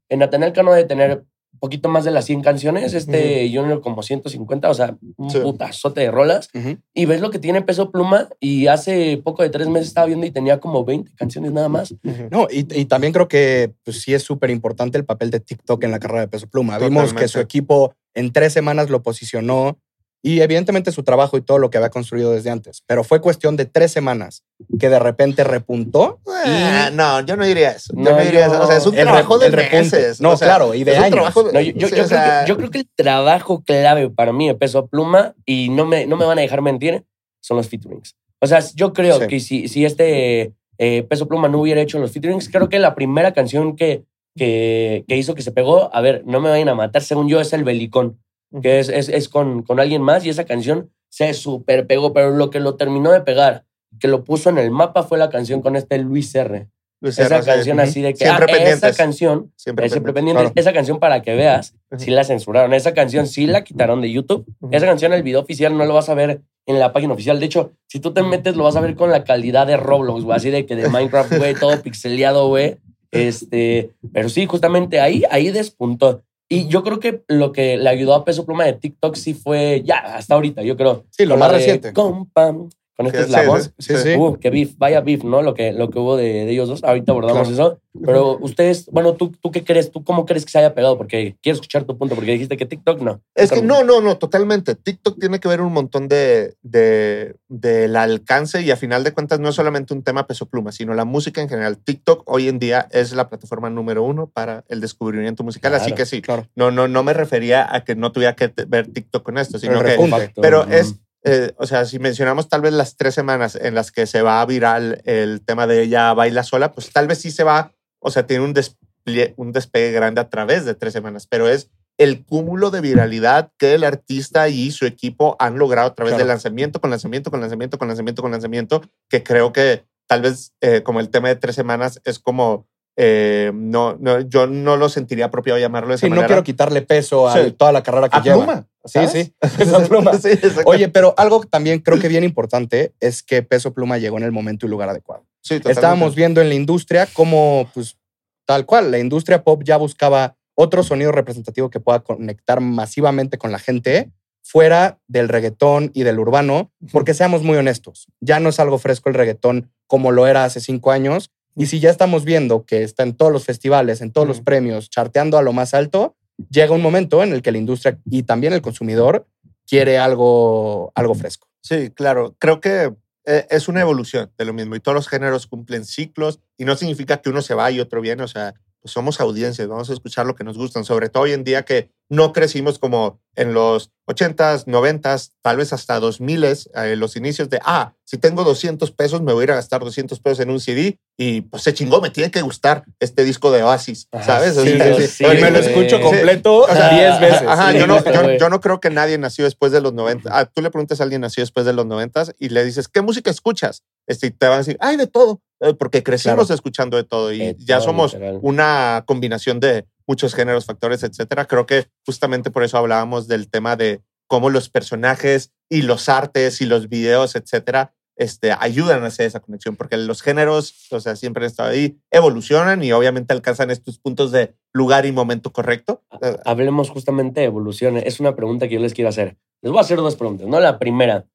En 0.09 0.19
Nathaniel 0.19 0.53
Cano 0.53 0.71
debe 0.71 0.87
tener 0.87 1.23
un 1.57 1.59
poquito 1.59 1.89
más 1.89 2.05
de 2.05 2.11
las 2.11 2.25
100 2.25 2.41
canciones, 2.41 2.93
este 2.93 3.49
Junior 3.51 3.81
como 3.81 4.03
150, 4.03 4.69
o 4.69 4.73
sea, 4.75 4.95
un 5.17 5.31
Sí. 5.31 5.39
putazote 5.39 6.01
de 6.01 6.11
rolas. 6.11 6.49
Y 6.93 7.05
ves 7.05 7.19
lo 7.19 7.31
que 7.31 7.39
tiene 7.39 7.63
Peso 7.63 7.89
Pluma 7.91 8.29
y 8.39 8.67
hace 8.67 9.17
poco 9.17 9.41
de 9.41 9.49
tres 9.49 9.67
meses 9.67 9.87
estaba 9.87 10.05
viendo 10.05 10.27
y 10.27 10.31
tenía 10.31 10.59
como 10.59 10.85
20 10.85 11.11
canciones 11.15 11.51
nada 11.51 11.67
más. 11.67 11.95
No, 12.29 12.47
y, 12.51 12.59
y 12.79 12.85
también 12.85 13.11
creo 13.11 13.27
que 13.27 13.73
pues, 13.83 14.01
sí 14.03 14.13
es 14.13 14.21
súper 14.21 14.51
importante 14.51 14.97
el 14.99 15.05
papel 15.05 15.31
de 15.31 15.39
TikTok 15.39 15.83
en 15.83 15.91
la 15.91 15.99
carrera 15.99 16.21
de 16.21 16.27
Peso 16.27 16.47
Pluma. 16.47 16.77
Vimos 16.77 17.13
que 17.13 17.27
su 17.27 17.39
equipo 17.39 17.93
en 18.13 18.31
tres 18.31 18.53
semanas 18.53 18.89
lo 18.91 19.01
posicionó 19.01 19.79
y 20.23 20.41
evidentemente 20.41 20.91
su 20.91 21.03
trabajo 21.03 21.37
y 21.37 21.41
todo 21.41 21.57
lo 21.59 21.69
que 21.69 21.77
había 21.77 21.89
construido 21.89 22.31
desde 22.31 22.49
antes. 22.49 22.83
Pero 22.87 23.03
fue 23.03 23.21
cuestión 23.21 23.55
de 23.55 23.65
tres 23.65 23.91
semanas 23.91 24.43
que 24.79 24.89
de 24.89 24.99
repente 24.99 25.43
repuntó. 25.43 26.19
Ah, 26.45 26.89
no, 26.91 27.21
yo 27.21 27.35
no 27.37 27.45
diría 27.45 27.71
eso. 27.71 27.93
Yo 27.95 28.01
No, 28.01 28.11
no, 28.11 28.21
diría 28.21 28.47
yo- 28.47 28.53
eso. 28.53 28.63
O 28.63 28.67
sea, 28.67 28.77
es 28.77 28.85
un 28.87 28.95
El 28.97 29.03
trabajo 29.03 29.37
de 29.37 29.49
meses. 29.51 30.19
No, 30.19 30.31
o 30.31 30.37
sea, 30.37 30.47
claro, 30.47 30.73
y 30.73 30.83
de 30.83 30.97
años. 30.97 31.11
trabajo 31.11 31.43
de- 31.43 31.53
No, 31.53 31.61
yo, 31.61 31.87
sí, 31.87 31.93
creo 31.93 32.07
sea, 32.07 32.43
que, 32.43 32.49
yo 32.49 32.57
creo 32.57 32.71
que 32.71 32.79
el 32.79 32.89
trabajo 32.95 33.63
clave 33.63 34.09
para 34.09 34.33
mí 34.33 34.47
de 34.47 34.55
Peso 34.55 34.87
Pluma, 34.87 35.35
y 35.45 35.69
no 35.69 35.85
me, 35.85 36.05
no 36.07 36.17
me 36.17 36.25
van 36.25 36.39
a 36.39 36.41
dejar 36.41 36.61
mentir, 36.61 37.03
son 37.41 37.57
los 37.57 37.67
featurings. 37.69 38.15
O 38.41 38.47
sea, 38.47 38.59
yo 38.75 38.93
creo 38.93 39.19
Sí. 39.21 39.27
que 39.27 39.39
si, 39.39 39.67
si 39.67 39.85
este 39.85 40.53
eh, 40.79 41.03
Peso 41.09 41.27
Pluma 41.27 41.47
no 41.47 41.59
hubiera 41.61 41.81
hecho 41.81 41.97
los 41.99 42.11
featurings, 42.11 42.49
creo 42.49 42.69
que 42.69 42.77
la 42.79 42.93
primera 42.93 43.33
canción 43.33 43.75
que, 43.75 44.03
que, 44.35 45.05
que 45.07 45.17
hizo 45.17 45.33
que 45.33 45.41
se 45.41 45.51
pegó, 45.51 45.89
a 45.93 46.01
ver, 46.01 46.21
no 46.25 46.39
me 46.39 46.49
vayan 46.49 46.69
a 46.69 46.75
matar, 46.75 47.01
según 47.01 47.27
yo, 47.27 47.39
es 47.41 47.51
el 47.53 47.63
Belicón, 47.63 48.19
que 48.61 48.79
es, 48.79 48.89
es, 48.89 49.09
es 49.09 49.29
con, 49.29 49.63
con 49.63 49.79
alguien 49.79 50.01
más, 50.01 50.25
y 50.25 50.29
esa 50.29 50.45
canción 50.45 50.89
se 51.09 51.33
super 51.33 51.87
pegó, 51.87 52.13
pero 52.13 52.31
lo 52.31 52.49
que 52.49 52.59
lo 52.59 52.75
terminó 52.75 53.11
de 53.11 53.21
pegar, 53.21 53.65
que 53.99 54.07
lo 54.07 54.23
puso 54.23 54.49
en 54.49 54.57
el 54.57 54.71
mapa, 54.71 55.03
fue 55.03 55.17
la 55.17 55.29
canción 55.29 55.61
con 55.61 55.75
este 55.75 55.97
Luis 55.97 56.33
R. 56.35 56.67
Luis 56.99 57.19
Esa 57.19 57.37
R, 57.37 57.45
canción 57.45 57.79
así 57.79 58.01
de 58.01 58.13
que, 58.13 58.25
Siempre 58.25 58.53
ah, 58.53 58.69
esa 58.69 58.91
canción 58.93 59.51
Siempre 59.55 59.85
eh, 59.85 59.89
siempre 59.89 60.13
pendientes. 60.13 60.51
Esa 60.55 60.73
canción, 60.73 60.99
para 60.99 61.21
que 61.21 61.35
veas, 61.35 61.75
Ujú. 61.91 62.03
sí 62.03 62.11
la 62.11 62.23
censuraron. 62.23 62.73
Esa 62.73 62.93
canción 62.93 63.27
sí 63.27 63.45
la 63.45 63.63
quitaron 63.63 64.01
de 64.01 64.11
YouTube. 64.11 64.45
Esa 64.71 64.85
canción, 64.85 65.13
el 65.13 65.23
video 65.23 65.39
oficial, 65.39 65.77
no 65.77 65.85
lo 65.85 65.93
vas 65.93 66.09
a 66.09 66.15
ver 66.15 66.41
en 66.65 66.79
la 66.79 66.93
página 66.93 67.13
oficial. 67.13 67.39
De 67.39 67.45
hecho, 67.45 67.71
si 67.87 67.99
tú 67.99 68.13
te 68.13 68.23
metes, 68.23 68.55
lo 68.55 68.63
vas 68.63 68.75
a 68.75 68.81
ver 68.81 68.95
con 68.95 69.11
la 69.11 69.23
calidad 69.23 69.67
de 69.67 69.77
Roblox, 69.77 70.23
güey. 70.23 70.35
Así 70.35 70.49
de 70.49 70.65
que 70.65 70.75
de 70.75 70.89
Minecraft, 70.89 71.37
güey, 71.37 71.53
todo 71.53 71.81
pixeleado, 71.81 72.47
güey. 72.47 72.77
Este, 73.11 73.91
pero 74.11 74.27
sí, 74.29 74.45
justamente 74.47 74.99
ahí, 74.99 75.23
ahí 75.29 75.51
despuntó. 75.51 76.23
Y 76.49 76.67
yo 76.67 76.83
creo 76.83 76.99
que 76.99 77.23
lo 77.27 77.51
que 77.51 77.77
le 77.77 77.89
ayudó 77.89 78.13
a 78.15 78.23
Peso 78.23 78.45
Pluma 78.45 78.63
de 78.63 78.73
TikTok 78.73 79.15
sí 79.15 79.33
fue, 79.33 79.83
ya, 79.83 79.97
hasta 79.97 80.35
ahorita, 80.35 80.61
yo 80.61 80.77
creo. 80.77 81.05
Sí, 81.09 81.25
lo 81.25 81.37
más 81.37 81.51
reciente. 81.51 81.91
Compa, 81.91 82.55
con 82.97 83.05
esta 83.05 83.19
Que 83.19 83.23
es 83.25 83.29
la 83.29 83.61
sí. 83.61 83.69
Sí, 83.77 83.95
sí. 83.95 84.15
Uh, 84.15 84.37
qué 84.39 84.49
beef, 84.49 84.75
vaya 84.77 85.01
beef, 85.01 85.23
¿no? 85.23 85.43
Lo 85.43 85.53
que, 85.53 85.71
lo 85.71 85.89
que 85.89 85.99
hubo 85.99 86.17
de, 86.17 86.45
de 86.45 86.51
ellos 86.51 86.67
dos. 86.67 86.83
Ahorita 86.83 87.11
abordamos 87.11 87.49
eso. 87.49 87.79
Pero 88.05 88.37
ustedes, 88.41 88.87
bueno, 88.91 89.13
¿tú, 89.13 89.31
¿tú 89.41 89.51
qué 89.51 89.63
crees? 89.63 89.91
¿Tú 89.91 90.03
cómo 90.03 90.25
crees 90.25 90.45
que 90.45 90.51
se 90.51 90.59
haya 90.59 90.73
pegado? 90.73 90.97
Porque 90.97 91.35
quiero 91.41 91.55
escuchar 91.55 91.85
tu 91.85 91.97
punto, 91.97 92.15
porque 92.15 92.31
dijiste 92.31 92.57
que 92.57 92.65
TikTok 92.65 93.01
no. 93.01 93.21
Es 93.35 93.51
que 93.51 93.61
no, 93.61 93.83
no, 93.83 94.01
no, 94.01 94.17
totalmente. 94.17 94.75
TikTok 94.75 95.19
tiene 95.19 95.39
que 95.39 95.47
ver 95.47 95.61
un 95.61 95.73
montón 95.73 96.07
de, 96.07 96.55
de, 96.61 97.35
del 97.47 97.95
alcance 97.95 98.61
y 98.61 98.71
a 98.71 98.75
final 98.75 99.03
de 99.03 99.13
cuentas 99.13 99.39
no 99.39 99.49
es 99.49 99.55
solamente 99.55 99.93
un 99.93 100.03
tema 100.03 100.27
peso 100.27 100.47
pluma, 100.47 100.71
sino 100.71 100.93
la 100.93 101.05
música 101.05 101.41
en 101.41 101.49
general. 101.49 101.77
TikTok 101.77 102.23
hoy 102.25 102.47
en 102.47 102.59
día 102.59 102.87
es 102.91 103.13
la 103.13 103.29
plataforma 103.29 103.69
número 103.69 104.03
uno 104.03 104.27
para 104.27 104.63
el 104.69 104.81
descubrimiento 104.81 105.43
musical, 105.43 105.73
así 105.73 105.87
Claro, 105.87 105.95
que 105.95 106.05
sí. 106.05 106.21
Claro. 106.21 106.47
No, 106.55 106.71
no, 106.71 106.87
no 106.87 107.03
me 107.03 107.13
refería 107.13 107.67
a 107.73 107.83
que 107.83 107.95
no 107.95 108.11
tuviera 108.11 108.35
que 108.35 108.51
ver 108.67 108.87
TikTok 108.87 109.23
con 109.23 109.37
esto, 109.37 109.59
sino 109.59 109.81
El 109.81 109.97
que. 109.97 110.31
Pero 110.41 110.65
es, 110.67 110.95
eh, 111.23 111.51
o 111.57 111.65
sea, 111.67 111.85
si 111.85 111.99
mencionamos 111.99 112.47
tal 112.49 112.61
vez 112.61 112.73
las 112.73 112.95
tres 112.97 113.13
semanas 113.15 113.55
en 113.55 113.75
las 113.75 113.91
que 113.91 114.05
se 114.07 114.21
va 114.21 114.41
a 114.41 114.45
viral 114.45 115.01
el 115.05 115.41
tema 115.43 115.67
de 115.67 115.81
ella 115.83 116.13
baila 116.13 116.43
sola, 116.43 116.71
pues 116.71 116.91
tal 116.91 117.07
vez 117.07 117.19
sí 117.19 117.31
se 117.31 117.43
va, 117.43 117.73
o 117.99 118.11
sea, 118.11 118.25
tiene 118.27 118.43
un, 118.45 118.53
desplie- 118.53 119.33
un 119.37 119.51
despegue 119.51 119.91
grande 119.91 120.21
a 120.21 120.29
través 120.29 120.65
de 120.65 120.75
tres 120.75 120.93
semanas, 120.93 121.27
pero 121.27 121.47
es 121.49 121.69
el 121.97 122.23
cúmulo 122.25 122.69
de 122.69 122.79
viralidad 122.81 123.51
que 123.57 123.73
el 123.73 123.83
artista 123.83 124.47
y 124.49 124.69
su 124.71 124.85
equipo 124.85 125.35
han 125.39 125.57
logrado 125.57 125.87
a 125.89 125.95
través 125.95 126.11
Claro. 126.13 126.25
de 126.25 126.27
lanzamiento, 126.29 126.79
con 126.79 126.91
lanzamiento, 126.91 127.31
con 127.31 127.41
lanzamiento, 127.41 127.77
con 127.79 127.87
lanzamiento, 127.87 128.21
con 128.21 128.31
lanzamiento, 128.31 128.81
que 129.09 129.23
creo 129.23 129.51
que 129.51 129.83
tal 130.05 130.21
vez 130.21 130.53
eh, 130.61 130.83
como 130.83 130.99
el 130.99 131.09
tema 131.09 131.27
de 131.29 131.35
tres 131.35 131.55
semanas 131.55 131.99
es 132.05 132.19
como, 132.19 132.67
eh, 132.99 133.51
no, 133.53 133.95
no, 133.99 134.21
yo 134.21 134.47
no 134.47 134.75
lo 134.75 134.89
sentiría 134.89 135.25
apropiado 135.25 135.59
llamarlo 135.59 135.89
de 135.89 135.95
esa 135.95 136.07
Sí, 136.07 136.11
no 136.11 136.25
quiero 136.25 136.43
quitarle 136.43 136.81
peso 136.81 137.27
a 137.27 137.33
Sí. 137.43 137.51
toda 137.51 137.71
la 137.71 137.83
carrera 137.83 138.09
que 138.09 138.17
a 138.17 138.21
lleva. 138.23 138.37
pluma. 138.37 138.67
Sí, 138.85 138.91
¿sabes? 138.93 139.11
sí. 139.11 139.33
Esa 139.59 139.79
pluma. 139.87 140.11
Sí. 140.19 140.29
Oye, 140.65 140.89
pero 140.89 141.13
algo 141.17 141.41
también 141.41 141.79
creo 141.79 141.99
que 141.99 142.07
bien 142.07 142.23
importante 142.23 142.93
es 142.99 143.21
que 143.21 143.43
Peso 143.43 143.73
Pluma 143.73 143.97
llegó 143.99 144.17
en 144.17 144.23
el 144.23 144.31
momento 144.31 144.65
y 144.65 144.69
lugar 144.69 144.89
adecuado. 144.89 145.25
Sí. 145.41 145.61
Estábamos 145.65 146.15
viendo 146.15 146.41
en 146.41 146.49
la 146.49 146.55
industria 146.55 147.07
cómo, 147.13 147.69
pues, 147.73 147.97
tal 148.45 148.65
cual, 148.65 148.89
la 148.91 148.97
industria 148.99 149.43
pop 149.43 149.61
ya 149.63 149.77
buscaba 149.77 150.35
otro 150.55 150.81
sonido 150.83 151.11
representativo 151.11 151.69
que 151.69 151.79
pueda 151.79 151.99
conectar 151.99 152.61
masivamente 152.61 153.37
con 153.37 153.51
la 153.51 153.59
gente 153.59 154.09
fuera 154.41 154.97
del 155.07 155.27
reggaetón 155.29 155.91
y 155.93 156.03
del 156.03 156.17
urbano, 156.19 156.71
porque 156.93 157.13
seamos 157.13 157.43
muy 157.43 157.57
honestos, 157.57 158.07
ya 158.21 158.39
no 158.39 158.49
es 158.49 158.59
algo 158.61 158.77
fresco 158.79 159.09
el 159.09 159.15
reggaetón 159.15 159.69
como 159.87 160.11
lo 160.11 160.25
era 160.25 160.45
hace 160.45 160.61
cinco 160.61 160.91
años. 160.91 161.29
Y 161.57 161.65
si 161.65 161.79
ya 161.79 161.89
estamos 161.89 162.23
viendo 162.23 162.65
que 162.65 162.83
está 162.83 163.01
en 163.01 163.15
todos 163.15 163.31
los 163.31 163.43
festivales, 163.43 164.01
en 164.01 164.11
todos 164.11 164.27
los 164.27 164.41
premios, 164.41 164.91
charteando 164.91 165.39
a 165.39 165.41
lo 165.41 165.53
más 165.53 165.73
alto, 165.73 166.15
llega 166.51 166.71
un 166.71 166.83
momento 166.83 167.23
en 167.23 167.33
el 167.33 167.41
que 167.41 167.51
la 167.51 167.57
industria 167.57 167.99
y 168.05 168.23
también 168.23 168.53
el 168.53 168.61
consumidor 168.61 169.27
quiere 169.65 169.97
algo, 169.97 170.91
algo 170.93 171.15
fresco. 171.15 171.47
Sí, 171.61 171.89
claro. 171.89 172.35
Creo 172.37 172.61
que 172.61 172.93
eh, 173.25 173.47
es 173.49 173.67
una 173.67 173.81
evolución 173.81 174.31
de 174.37 174.45
lo 174.45 174.53
mismo 174.53 174.75
y 174.75 174.79
todos 174.79 174.95
los 174.95 175.07
géneros 175.07 175.47
cumplen 175.47 175.83
ciclos 175.83 176.39
y 176.57 176.63
no 176.63 176.75
significa 176.75 177.17
que 177.17 177.29
uno 177.29 177.41
se 177.41 177.55
va 177.55 177.71
y 177.71 177.79
otro 177.79 178.01
viene. 178.01 178.21
O 178.21 178.27
sea, 178.27 178.53
pues 178.79 178.91
somos 178.91 179.19
audiencias, 179.19 179.67
vamos 179.67 179.89
a 179.89 179.93
escuchar 179.93 180.27
lo 180.27 180.35
que 180.35 180.43
nos 180.43 180.59
gustan, 180.59 180.85
sobre 180.85 181.09
todo 181.09 181.23
hoy 181.23 181.31
en 181.31 181.43
día 181.43 181.63
que 181.63 181.89
no 182.09 182.31
crecimos 182.33 182.79
como 182.79 183.19
en 183.35 183.53
los 183.53 183.91
80s, 184.07 184.65
90s, 184.65 185.31
tal 185.41 185.57
vez 185.57 185.73
hasta 185.73 185.99
2000s, 185.99 186.69
eh, 186.73 186.95
los 186.95 187.15
inicios 187.17 187.49
de, 187.49 187.59
ah, 187.63 187.93
si 188.05 188.17
tengo 188.17 188.43
200 188.45 188.89
pesos, 188.91 189.21
me 189.21 189.33
voy 189.33 189.41
a 189.41 189.43
ir 189.43 189.51
a 189.51 189.55
gastar 189.55 189.81
200 189.81 190.19
pesos 190.21 190.39
en 190.39 190.49
un 190.49 190.59
CD 190.61 190.97
y 191.17 191.41
pues 191.41 191.63
se 191.63 191.73
chingó, 191.73 191.99
me 192.01 192.09
tiene 192.09 192.31
que 192.31 192.41
gustar 192.41 192.83
este 192.99 193.25
disco 193.25 193.51
de 193.51 193.61
Oasis, 193.63 194.07
¿sabes? 194.25 194.53
Sí, 194.55 194.59
O 194.59 194.63
sea, 194.77 194.95
sí, 194.95 195.07
sí. 195.07 195.25
oye, 195.25 195.39
Y 195.39 195.43
me 195.43 195.51
lo 195.51 195.59
escucho 195.59 195.99
completo 196.01 196.59
O 196.61 196.67
sea, 196.67 196.89
10 196.89 197.19
veces. 197.19 197.47
Ajá, 197.47 197.73
yo, 197.73 197.85
no, 197.85 198.01
yo, 198.37 198.49
no 198.49 198.61
creo 198.61 198.79
que 198.79 198.89
nadie 198.89 199.17
nació 199.17 199.43
después 199.43 199.71
de 199.73 199.81
los 199.81 199.93
90. 199.93 200.29
Ah, 200.31 200.45
tú 200.45 200.61
le 200.61 200.71
preguntas 200.71 200.99
a 201.01 201.03
alguien 201.03 201.21
nació 201.21 201.43
después 201.43 201.65
de 201.65 201.73
los 201.73 201.85
90 201.85 202.23
y 202.39 202.49
le 202.49 202.63
dices, 202.63 202.87
¿qué 202.87 203.01
música 203.01 203.29
escuchas? 203.29 203.83
Este, 204.07 204.27
y 204.27 204.31
te 204.31 204.45
van 204.47 204.55
a 204.55 204.59
decir, 204.59 204.77
ay, 204.79 204.95
de 204.95 205.07
todo, 205.07 205.41
eh, 205.59 205.73
porque 205.73 206.01
crecimos 206.01 206.45
Claro. 206.45 206.55
escuchando 206.55 206.95
de 206.97 207.03
todo 207.03 207.33
y 207.33 207.39
De 207.39 207.55
ya 207.59 207.77
todo, 207.79 207.87
somos 207.87 208.13
literal. 208.13 208.39
una 208.41 209.03
combinación 209.05 209.59
de 209.59 209.85
muchos 210.07 210.33
géneros, 210.33 210.65
factores, 210.65 211.03
etcétera. 211.03 211.45
Creo 211.45 211.65
que 211.65 211.87
justamente 212.05 212.49
por 212.49 212.63
eso 212.63 212.77
hablábamos 212.77 213.27
del 213.27 213.49
tema 213.49 213.75
de 213.75 214.01
cómo 214.27 214.49
los 214.49 214.69
personajes 214.69 215.53
y 215.69 215.81
los 215.83 216.09
artes 216.09 216.61
y 216.61 216.65
los 216.65 216.89
videos, 216.89 217.35
etcétera, 217.35 217.93
este, 218.17 218.51
ayudan 218.51 219.03
a 219.03 219.07
hacer 219.07 219.27
esa 219.27 219.39
conexión, 219.39 219.75
porque 219.75 219.95
los 219.95 220.21
géneros, 220.21 220.87
o 220.91 220.99
sea, 220.99 221.15
siempre 221.15 221.43
han 221.43 221.51
estado 221.51 221.69
ahí, 221.69 221.99
evolucionan 222.09 222.83
y 222.83 222.91
obviamente 222.91 223.33
alcanzan 223.33 223.69
estos 223.69 223.99
puntos 223.99 224.31
de 224.31 224.55
lugar 224.73 225.05
y 225.05 225.11
momento 225.11 225.53
correcto. 225.53 226.03
Hablemos 226.43 226.89
justamente 226.89 227.41
de 227.41 227.45
evolución. 227.45 227.97
Es 227.97 228.19
una 228.19 228.35
pregunta 228.35 228.67
que 228.67 228.75
yo 228.75 228.81
les 228.81 228.93
quiero 228.93 229.09
hacer. 229.09 229.37
Les 229.61 229.71
voy 229.71 229.79
a 229.79 229.81
hacer 229.81 229.97
dos 229.97 230.15
preguntas, 230.15 230.47
¿no? 230.47 230.59
La 230.59 230.79
primera, 230.79 231.27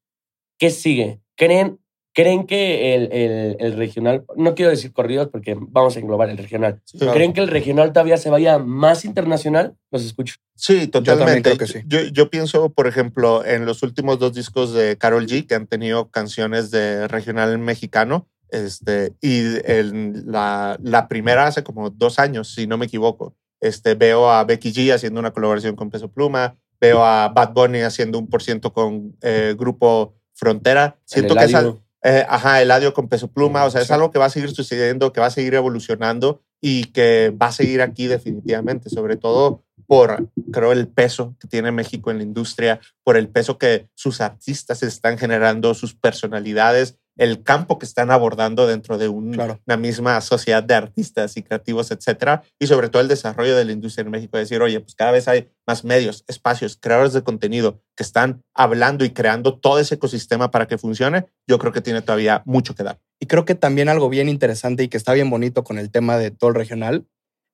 ¿qué 0.59 0.71
sigue? 0.71 1.21
¿Creen, 1.37 1.81
creen 2.15 2.47
que 2.47 2.95
el, 2.95 3.11
el- 3.13 3.57
el 3.59 3.73
regional, 3.77 4.25
no 4.37 4.55
quiero 4.55 4.71
decir 4.71 4.93
corridos 4.93 5.29
porque 5.29 5.57
vamos 5.59 5.97
a 5.97 6.01
englobar 6.01 6.29
el 6.31 6.37
regional, 6.39 6.81
Claro. 6.99 7.15
¿creen 7.15 7.33
que 7.33 7.41
el 7.41 7.49
regional 7.49 7.93
todavía 7.93 8.17
se 8.19 8.29
vaya 8.31 8.59
más 8.59 9.05
internacional? 9.05 9.75
Los 9.91 10.05
escucho. 10.05 10.35
Sí, 10.55 10.87
totalmente. 10.89 11.43
creo 11.43 11.59
que 11.59 11.67
sí. 11.67 11.81
Yo, 11.87 12.01
yo 12.13 12.29
pienso, 12.31 12.71
por 12.73 12.87
ejemplo, 12.87 13.45
en 13.45 13.65
los 13.67 13.83
últimos 13.83 14.19
dos 14.19 14.35
discos 14.35 14.73
de 14.75 14.97
Carol 14.99 15.27
G, 15.27 15.47
que 15.47 15.55
han 15.55 15.67
tenido 15.67 16.11
canciones 16.11 16.71
de 16.71 17.09
regional 17.09 17.59
mexicano, 17.59 18.29
este, 18.51 19.15
y 19.23 19.41
en 19.65 20.25
la, 20.31 20.77
la 20.83 21.09
primera 21.09 21.47
hace 21.47 21.63
como 21.63 21.89
dos 21.89 22.19
años, 22.19 22.53
si 22.55 22.67
no 22.67 22.77
me 22.77 22.87
equivoco. 22.87 23.35
Este, 23.61 23.95
veo 23.95 24.31
a 24.31 24.45
Becky 24.45 24.73
G 24.73 24.93
haciendo 24.93 25.19
una 25.21 25.31
colaboración 25.31 25.77
con 25.77 25.89
Peso 25.89 26.11
Pluma, 26.11 26.57
veo 26.81 27.03
a 27.05 27.29
Bad 27.29 27.53
Bunny 27.55 27.81
haciendo 27.81 28.19
un 28.19 28.29
por 28.29 28.43
ciento 28.43 28.73
con 28.73 29.17
eh, 29.23 29.55
Grupo 29.57 30.15
Frontera. 30.35 30.99
Siento 31.07 31.35
que. 31.35 31.47
Eh, 32.03 32.27
ajá, 32.29 32.61
Eladio 32.63 32.93
con 32.95 33.09
peso 33.09 33.29
pluma. 33.29 33.65
O 33.65 33.71
sea, 33.71 33.81
es 33.81 33.91
algo 33.91 34.11
que 34.11 34.19
va 34.19 34.27
a 34.27 34.31
seguir 34.31 34.51
sucediendo, 34.51 35.13
que 35.13 35.21
va 35.21 35.27
a 35.27 35.31
seguir 35.31 35.55
evolucionando 35.55 36.43
y 36.61 36.85
que 36.87 37.31
va 37.31 37.47
a 37.47 37.53
seguir 37.53 37.83
aquí 37.83 38.07
definitivamente, 38.07 38.91
sobre 38.91 39.17
todo 39.17 39.65
por, 39.87 40.31
creo, 40.53 40.73
el 40.73 40.89
peso 40.89 41.37
que 41.39 41.49
tiene 41.49 41.71
México 41.71 42.11
en 42.11 42.19
la 42.19 42.23
industria, 42.23 42.81
por 43.05 43.17
el 43.17 43.29
peso 43.29 43.59
que 43.59 43.89
sus 43.95 44.21
artistas 44.21 44.83
están 44.83 45.19
generando, 45.19 45.75
sus 45.75 45.95
personalidades, 45.95 46.99
el 47.19 47.43
campo 47.43 47.79
que 47.79 47.85
están 47.87 48.11
abordando 48.11 48.67
dentro 48.67 48.97
de 48.99 49.09
un- 49.09 49.33
Claro. 49.33 49.61
una 49.67 49.77
misma 49.77 50.21
sociedad 50.21 50.63
de 50.63 50.75
artistas 50.75 51.37
y 51.37 51.43
creativos, 51.43 51.91
etcétera, 51.91 52.43
y 52.59 52.67
sobre 52.67 52.89
todo 52.89 53.03
el 53.03 53.09
desarrollo 53.09 53.55
de 53.55 53.65
la 53.65 53.73
industria 53.73 54.03
en 54.05 54.11
México, 54.11 54.39
decir, 54.39 54.63
oye, 54.63 54.81
pues 54.81 54.95
cada 54.95 55.11
vez 55.13 55.29
hay 55.29 55.51
más 55.67 55.85
medios, 55.85 56.25
espacios, 56.27 56.79
creadores 56.81 57.13
de 57.13 57.23
contenido 57.23 57.81
que 57.97 58.03
están 58.03 58.43
hablando 58.55 59.05
y 59.05 59.11
creando 59.11 59.59
todo 59.59 59.79
ese 59.79 59.97
ecosistema 59.97 60.51
para 60.51 60.67
que 60.67 60.79
funcione, 60.79 61.27
yo 61.47 61.59
creo 61.59 61.73
que 61.73 61.83
tiene 61.83 62.01
todavía 62.03 62.43
mucho 62.47 62.75
que 62.75 62.83
dar. 62.83 62.99
Y 63.21 63.27
creo 63.27 63.45
que 63.45 63.55
también 63.55 63.89
algo 63.89 64.09
bien 64.09 64.29
interesante 64.29 64.83
y 64.83 64.89
que 64.89 64.97
está 64.97 65.13
bien 65.13 65.29
bonito 65.31 65.65
con 65.65 65.79
el 65.79 65.91
tema 65.91 66.17
de 66.19 66.31
todo 66.31 66.51
el 66.51 66.57
regional 66.57 67.07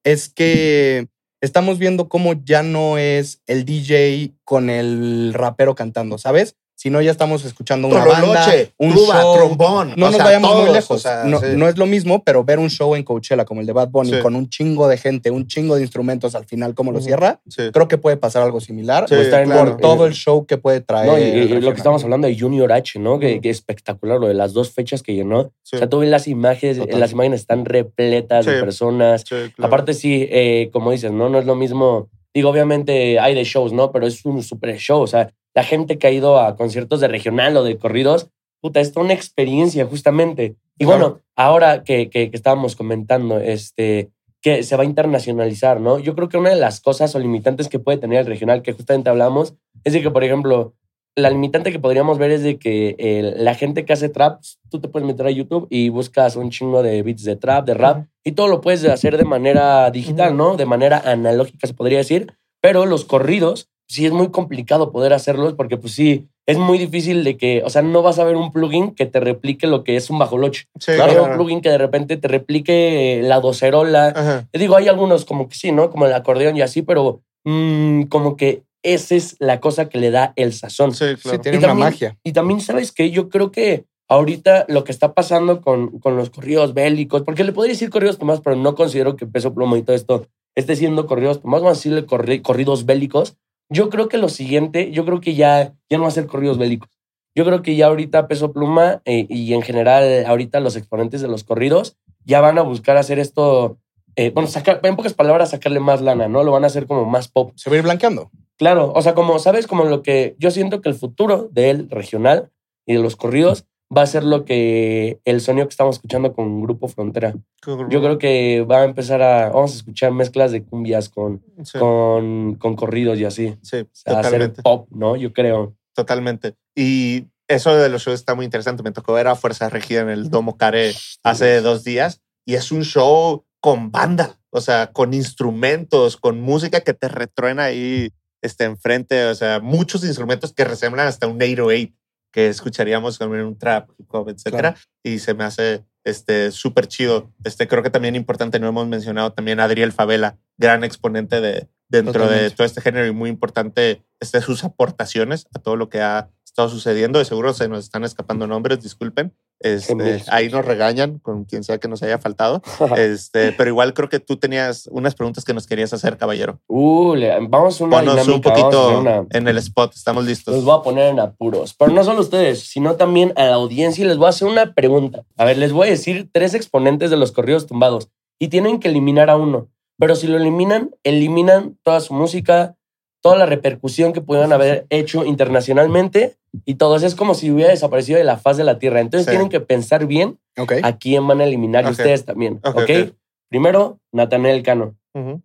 es 0.05 0.29
que 0.29 1.09
estamos 1.43 1.79
viendo 1.79 2.09
cómo 2.09 2.33
ya 2.45 2.63
no 2.63 2.97
es 2.99 3.43
el 3.47 3.65
DJ 3.65 4.35
con 4.45 4.71
el 4.71 5.33
rapero 5.35 5.75
cantando, 5.75 6.17
¿sabes? 6.17 6.57
Sino 6.81 7.03
ya 7.03 7.11
estamos 7.11 7.45
escuchando 7.45 7.89
una 7.89 8.05
banda, 8.05 8.47
un 8.79 8.95
tuba, 8.95 9.21
show. 9.21 9.35
trombón. 9.37 9.95
No 9.97 10.07
o 10.07 10.09
nos 10.11 10.15
sea, 10.15 10.25
vayamos 10.27 10.63
muy 10.63 10.73
lejos. 10.73 10.91
o 10.93 10.99
sea, 11.01 11.25
no, 11.25 11.41
sí. 11.41 11.47
no 11.57 11.69
es 11.69 11.77
lo 11.77 11.87
mismo, 11.87 12.23
pero 12.23 12.45
ver 12.45 12.61
un 12.61 12.71
show 12.71 12.95
en 12.95 13.03
Coachella 13.03 13.45
como 13.45 13.61
el 13.63 13.67
de 13.67 13.73
Bad 13.73 13.89
Bunny 13.89 14.13
Sí. 14.13 14.19
con 14.21 14.37
un 14.37 14.49
chingo 14.49 14.87
de 14.87 14.97
gente, 14.97 15.33
un 15.33 15.49
chingo 15.49 15.75
de 15.75 15.81
instrumentos 15.83 16.37
al 16.37 16.45
final, 16.45 16.77
como 16.77 16.93
lo 16.93 17.01
cierra, 17.01 17.41
Sí. 17.49 17.63
creo 17.73 17.89
que 17.89 17.99
puede 17.99 18.17
pasar 18.17 18.45
algo 18.45 18.61
similar 18.61 19.07
Sí, 19.09 19.17
O 19.17 19.19
estar 19.21 19.43
en- 19.43 19.51
claro. 19.51 19.73
por 19.73 19.81
todo 19.81 20.07
el 20.07 20.13
show 20.15 20.47
que 20.47 20.57
puede 20.57 20.81
traer. 20.81 21.07
No, 21.09 21.19
y, 21.19 21.23
y 21.23 21.53
el 21.53 21.65
lo 21.65 21.73
que 21.73 21.79
estamos 21.79 22.05
hablando 22.05 22.29
de 22.29 22.39
Junior 22.39 22.73
H, 22.73 23.01
¿no? 23.01 23.19
Que, 23.19 23.41
espectacular 23.43 24.21
lo 24.21 24.29
de 24.29 24.35
las 24.35 24.53
dos 24.53 24.71
fechas 24.71 25.03
que 25.03 25.15
llenó. 25.17 25.51
Sí. 25.65 25.75
O 25.75 25.79
sea, 25.81 25.89
tú 25.89 25.99
ves 25.99 26.09
las 26.11 26.29
imágenes, 26.29 26.79
Total. 26.79 27.01
las 27.01 27.11
imágenes 27.11 27.41
están 27.41 27.65
repletas 27.65 28.47
de 28.47 28.61
personas. 28.61 29.23
Sí, 29.23 29.35
claro. 29.57 29.67
Aparte, 29.67 29.95
sí, 29.95 30.29
eh, 30.31 30.71
como 30.73 30.93
dices, 30.93 31.11
¿no? 31.11 31.29
No 31.29 31.41
es 31.41 31.45
lo 31.45 31.57
mismo. 31.57 32.09
Digo, 32.33 32.51
obviamente 32.51 33.19
hay 33.19 33.35
de 33.35 33.43
shows, 33.43 33.73
¿no? 33.73 33.91
Pero 33.91 34.07
es 34.07 34.25
un 34.25 34.43
super 34.45 34.77
show. 34.79 35.01
O 35.03 35.07
sea, 35.09 35.33
la 35.59 35.65
gente 35.65 35.99
que 35.99 36.07
ha 36.07 36.11
ido 36.21 36.31
a 36.41 36.55
conciertos 36.57 37.01
de 37.01 37.09
regional 37.09 37.57
o 37.57 37.65
de 37.65 37.77
corridos, 37.79 38.29
puta, 38.63 38.79
es 38.81 38.93
toda 38.93 39.05
una 39.07 39.15
experiencia, 39.15 39.85
justamente. 39.93 40.43
Y 40.79 40.85
Claro. 40.85 40.99
bueno, 41.01 41.21
ahora 41.37 41.83
que, 41.87 42.09
que, 42.11 42.31
que 42.31 42.37
estábamos 42.37 42.77
comentando, 42.77 43.39
este, 43.41 44.11
que 44.45 44.63
se 44.63 44.77
va 44.77 44.83
a 44.85 44.87
internacionalizar, 44.93 45.81
¿no? 45.81 45.99
Yo 45.99 46.15
creo 46.15 46.29
que 46.29 46.39
una 46.39 46.51
de 46.51 46.61
las 46.67 46.81
cosas 46.81 47.15
o 47.15 47.19
limitantes 47.19 47.69
que 47.69 47.79
puede 47.81 47.99
tener 47.99 48.21
el 48.21 48.27
regional, 48.27 48.63
que 48.63 48.73
justamente 48.73 49.11
hablamos, 49.11 49.55
es 49.85 49.93
de 49.93 50.01
que, 50.03 50.11
por 50.11 50.23
ejemplo, 50.23 50.75
la 51.17 51.31
limitante 51.31 51.73
que 51.73 51.81
podríamos 51.81 52.19
ver 52.19 52.31
es 52.31 52.43
de 52.45 52.59
que 52.59 52.95
el- 52.99 53.45
la 53.45 53.55
gente 53.57 53.85
que 53.85 53.93
hace 53.93 54.09
trap, 54.09 54.41
tú 54.71 54.81
te 54.81 54.89
puedes 54.89 55.07
meter 55.07 55.27
a 55.27 55.31
YouTube 55.33 55.67
y 55.71 55.89
buscas 55.89 56.37
un 56.37 56.51
chingo 56.51 56.83
de 56.85 57.03
beats 57.03 57.25
de 57.25 57.35
trap, 57.35 57.67
de 57.67 57.75
rap, 57.75 58.07
y 58.25 58.33
todo 58.33 58.47
lo 58.47 58.61
puedes 58.61 58.85
hacer 58.85 59.17
de 59.17 59.25
manera 59.25 59.91
digital, 59.91 60.37
¿no? 60.37 60.57
De 60.57 60.67
manera 60.67 61.03
analógica, 61.05 61.67
se 61.67 61.75
podría 61.75 61.99
decir. 61.99 62.33
Pero 62.61 62.87
los 62.87 63.05
corridos, 63.05 63.69
sí 63.89 64.07
es 64.07 64.13
muy 64.13 64.29
complicado 64.31 64.93
poder 64.93 65.13
hacerlos 65.13 65.55
porque, 65.55 65.77
pues 65.77 65.95
sí, 65.95 66.29
es 66.47 66.57
muy 66.59 66.79
difícil 66.79 67.25
de 67.25 67.37
que, 67.37 67.63
o 67.65 67.71
sea, 67.71 67.83
no 67.83 68.03
vas 68.03 68.19
a 68.19 68.25
ver 68.25 68.37
un 68.37 68.53
plugin 68.53 68.95
que 68.95 69.07
te 69.07 69.21
replique 69.21 69.67
lo 69.67 69.83
que 69.85 69.97
es 69.97 70.09
un 70.11 70.19
bajoloche. 70.19 70.65
Sí, 70.79 70.93
No 70.93 71.05
claro. 71.05 71.25
un 71.25 71.33
plugin 71.35 71.61
que 71.61 71.69
de 71.71 71.79
repente 71.79 72.17
te 72.17 72.29
replique 72.29 73.21
la 73.23 73.41
docerola. 73.41 74.09
Ajá. 74.09 74.49
Digo, 74.53 74.77
hay 74.77 74.89
algunos 74.89 75.25
como 75.25 75.49
que 75.49 75.55
sí, 75.57 75.73
¿no? 75.73 75.91
Como 75.91 76.07
el 76.07 76.13
acordeón 76.15 76.57
y 76.57 76.63
así, 76.63 76.83
pero 76.83 77.23
mm, 77.45 78.03
como 78.05 78.37
que 78.37 78.63
esa 78.83 79.15
es 79.15 79.37
la 79.41 79.61
cosa 79.61 79.89
que 79.89 79.99
le 79.99 80.11
da 80.11 80.33
el 80.37 80.53
sazón. 80.53 80.95
Sí, 80.95 81.05
Sí, 81.17 81.23
claro. 81.23 81.41
tiene 81.41 81.57
Y 81.57 81.59
una 81.59 81.69
también- 81.69 81.87
magia. 81.89 82.19
Y 82.25 82.33
también, 82.33 82.61
¿sabes 82.61 82.93
qué? 82.93 83.11
Yo 83.11 83.29
creo 83.29 83.51
que 83.51 83.85
ahorita 84.09 84.65
lo 84.69 84.85
que 84.85 84.93
está 84.93 85.13
pasando 85.13 85.61
con, 85.61 85.99
con 85.99 86.17
los 86.17 86.31
corridos 86.31 86.73
bélicos, 86.73 87.23
porque 87.23 87.45
le 87.45 87.53
podría 87.53 87.73
decir 87.75 87.91
corridos 87.91 88.19
Tomás, 88.19 88.41
pero 88.43 88.57
no 88.57 88.75
considero 88.75 89.17
que 89.17 89.27
Peso 89.27 89.53
Plomo 89.53 89.77
y 89.77 89.83
todo 89.83 89.95
esto 89.97 90.27
esté 90.55 90.77
siendo 90.77 91.07
corridos 91.07 91.43
Tomás, 91.43 91.61
vamos 91.61 91.77
a 91.77 91.79
decirle 91.81 92.07
corri- 92.07 92.41
corridos 92.43 92.87
bélicos. 92.87 93.37
Yo 93.71 93.91
creo 93.91 94.09
que 94.09 94.19
lo 94.19 94.29
siguiente, 94.29 94.91
yo 94.91 95.05
creo 95.05 95.21
que 95.21 95.35
ya, 95.35 95.75
ya 95.91 95.99
no 95.99 96.05
va 96.05 96.09
a 96.09 96.13
ser 96.13 96.27
corridos 96.27 96.59
bélicos. 96.59 96.91
Yo 97.35 97.45
creo 97.45 97.63
que 97.63 97.77
ya 97.77 97.87
ahorita 97.87 98.27
Peso 98.27 98.53
Pluma 98.53 99.03
eh, 99.05 99.27
y 99.29 99.53
en 99.53 99.63
general 99.63 100.25
ahorita 100.27 100.59
los 100.61 100.75
exponentes 100.75 101.21
de 101.21 101.29
los 101.29 101.45
corridos 101.45 101.97
ya 102.25 102.41
van 102.41 102.59
a 102.59 102.63
buscar 102.63 102.97
hacer 102.97 103.19
esto, 103.19 103.79
eh, 104.17 104.31
bueno, 104.31 104.49
sacar, 104.49 104.81
en 104.83 104.97
pocas 104.97 105.15
palabras, 105.15 105.51
sacarle 105.51 105.81
más 105.81 106.01
lana, 106.01 106.29
¿no? 106.29 106.43
Lo 106.43 106.51
van 106.53 106.65
a 106.65 106.67
hacer 106.67 106.87
como 106.87 107.05
más 107.05 107.29
pop. 107.29 107.53
Se 107.55 107.71
va 107.71 107.77
a 107.77 107.79
ir 107.79 107.85
blanqueando. 107.85 108.31
Claro, 108.57 108.93
o 108.93 109.03
sea, 109.03 109.15
como 109.15 109.39
sabes, 109.39 109.69
como 109.69 109.85
lo 109.85 110.03
que 110.03 110.35
yo 110.39 110.51
siento 110.51 110.81
que 110.81 110.89
el 110.89 110.97
futuro 110.97 111.49
del 111.53 111.89
regional 111.91 112.51
y 112.87 112.95
de 112.95 112.99
los 112.99 113.15
corridos 113.15 113.68
va 113.97 114.03
a 114.03 114.07
ser 114.07 114.25
lo 114.25 114.45
que 114.45 115.21
el 115.25 115.41
sonido 115.41 115.67
que 115.67 115.73
estamos 115.73 115.97
escuchando 115.97 116.35
con 116.35 116.61
Grupo 116.63 116.89
Frontera. 116.89 117.35
Yo 117.67 118.01
creo 118.01 118.19
que 118.19 118.63
va 118.63 118.83
a 118.83 118.85
empezar 118.85 119.23
a, 119.23 119.49
vamos 119.51 119.73
a 119.73 119.77
escuchar 119.77 120.13
mezclas 120.13 120.53
de 120.53 120.63
cumbias 120.65 121.09
con, 121.09 121.43
Sí, 121.65 121.79
con, 121.79 122.57
con 122.57 122.77
corridos 122.77 123.19
y 123.19 123.25
así. 123.25 123.57
sí, 123.63 123.79
O 123.79 123.89
sea, 123.93 124.21
hacer 124.21 124.25
totalmente. 124.33 124.63
pop, 124.63 124.89
¿no? 124.91 125.17
Yo 125.17 125.33
creo. 125.33 125.75
Totalmente. 125.95 126.55
Y 126.77 127.27
eso 127.49 127.75
de 127.77 127.89
los 127.89 128.03
shows 128.03 128.21
está 128.21 128.35
muy 128.35 128.45
interesante. 128.45 128.83
Me 128.83 128.93
tocó 128.93 129.15
ver 129.15 129.27
a 129.27 129.35
Fuerza 129.37 129.69
Regida 129.71 130.03
en 130.03 130.11
el 130.11 130.31
Domo 130.31 130.57
Care 130.57 130.93
hace 131.23 131.61
dos 131.61 131.83
días 131.83 132.21
y 132.45 132.55
es 132.55 132.71
un 132.71 132.83
show 132.85 133.45
con 133.61 133.91
banda, 133.91 134.39
o 134.51 134.61
sea, 134.61 134.93
con 134.93 135.15
instrumentos, 135.15 136.17
con 136.17 136.41
música 136.41 136.83
que 136.83 136.95
te 136.95 137.09
retruena 137.09 137.65
ahí 137.65 138.13
este, 138.43 138.65
enfrente, 138.65 139.25
o 139.27 139.35
sea, 139.35 139.61
muchos 139.61 140.05
instrumentos 140.05 140.53
que 140.53 140.65
resemblan 140.65 141.09
hasta 141.09 141.27
un 141.27 141.43
808 141.43 141.93
que 142.39 142.47
escucharíamos 142.47 143.21
en 143.21 143.31
un 143.33 143.59
trap, 143.59 143.91
hip 143.99 144.15
hop, 144.15 144.29
etcétera. 144.29 144.77
Y 145.03 145.19
se 145.19 145.35
me 145.35 145.43
hace 145.43 145.85
este 146.05 146.53
súper 146.53 146.87
chido. 146.87 147.33
Este 147.43 147.67
creo 147.67 147.83
que 147.83 147.91
también 147.91 148.15
importante, 148.15 148.61
no 148.61 148.69
hemos 148.69 148.87
mencionado 148.87 149.33
también 149.33 149.59
a 149.59 149.65
Adriel 149.65 149.91
Favela, 149.91 150.39
gran 150.57 150.85
exponente 150.85 151.41
de 151.41 151.69
dentro 151.89 152.29
de 152.29 152.51
todo 152.51 152.65
este 152.65 152.81
género 152.81 153.09
y 153.09 153.11
muy 153.11 153.29
importante 153.29 154.05
este, 154.21 154.41
sus 154.41 154.63
aportaciones 154.63 155.49
a 155.53 155.59
todo 155.59 155.75
lo 155.75 155.89
que 155.89 156.01
ha 156.01 156.31
estado 156.45 156.69
sucediendo. 156.69 157.19
De 157.19 157.25
seguro 157.25 157.53
se 157.55 157.67
nos 157.67 157.83
están 157.83 158.05
escapando 158.05 158.47
nombres, 158.47 158.85
disculpen. 158.85 159.35
Este, 159.61 160.23
ahí 160.29 160.49
nos 160.49 160.65
regañan 160.65 161.19
con 161.19 161.45
quien 161.45 161.65
sea 161.65 161.79
que 161.79 161.89
nos 161.89 162.03
haya 162.03 162.19
faltado. 162.19 162.63
Este, 162.97 163.53
pero 163.53 163.71
igual 163.71 163.93
creo 163.95 164.09
que 164.09 164.21
tú 164.21 164.37
tenías 164.37 164.89
unas 164.93 165.15
preguntas 165.15 165.45
que 165.45 165.55
nos 165.55 165.67
querías 165.67 165.93
hacer, 165.93 166.17
caballero. 166.17 166.61
Uh, 166.69 167.15
vamos 167.49 167.81
a 167.81 167.85
una 167.85 167.99
Ponos 167.99 168.15
un 168.15 168.41
dinámica, 168.41 168.51
vamos 168.51 168.65
a 168.65 168.69
hacer 168.69 168.73
poquito 168.91 169.01
una- 169.01 169.27
en 169.31 169.49
el 169.49 169.59
spot, 169.59 169.95
estamos 169.95 170.25
listos. 170.25 170.55
Los 170.55 170.65
voy 170.65 170.79
a 170.79 170.83
poner 170.83 171.07
en 171.11 171.21
apuros. 171.21 171.75
Pero 171.75 171.91
no 171.93 172.05
solo 172.05 172.21
ustedes, 172.21 172.61
sino 172.61 172.97
también 172.97 173.33
a 173.37 173.45
la 173.45 173.55
audiencia 173.55 174.05
y 174.05 174.09
les 174.09 174.17
voy 174.17 174.27
a 174.27 174.31
hacer 174.31 174.49
una 174.49 174.75
pregunta. 174.75 175.25
A 175.37 175.45
ver, 175.45 175.59
les 175.59 175.73
voy 175.73 175.89
a 175.89 175.91
decir 175.91 176.29
tres 176.33 176.55
exponentes 176.55 177.11
de 177.11 177.17
los 177.17 177.33
corridos 177.33 177.67
tumbados 177.67 178.09
y 178.39 178.49
tienen 178.49 178.79
que 178.79 178.89
eliminar 178.89 179.31
a 179.31 179.37
uno. 179.37 179.69
Pero 179.99 180.15
si 180.15 180.29
lo 180.29 180.37
eliminan, 180.37 180.91
eliminan 181.03 181.77
toda 181.83 182.01
su 182.01 182.15
música, 182.15 182.77
toda 183.21 183.37
la 183.37 183.47
repercusión 183.47 184.13
que 184.13 184.21
pudieran 184.21 184.53
haber 184.53 184.87
hecho 184.91 185.25
internacionalmente 185.25 186.37
y 186.65 186.75
todo 186.77 186.97
eso 186.97 187.07
es 187.07 187.15
como 187.15 187.35
si 187.35 187.51
hubiera 187.51 187.71
desaparecido 187.71 188.19
de 188.19 188.25
la 188.25 188.39
faz 188.39 188.57
de 188.57 188.65
la 188.65 188.79
Tierra. 188.79 189.01
Entonces 189.01 189.27
Sí. 189.27 189.31
tienen 189.31 189.49
que 189.49 189.61
pensar 189.61 190.07
bien 190.07 190.39
a 190.83 190.97
quién 190.99 191.27
van 191.27 191.41
a 191.41 191.45
eliminar 191.45 191.85
y 191.85 191.91
ustedes 191.91 192.25
también. 192.25 192.61
Ok, 192.65 192.77
¿ok? 192.77 192.83
ok. 192.83 193.15
Primero, 193.49 193.99
Nathaniel 194.13 194.63
Cano. 194.63 194.97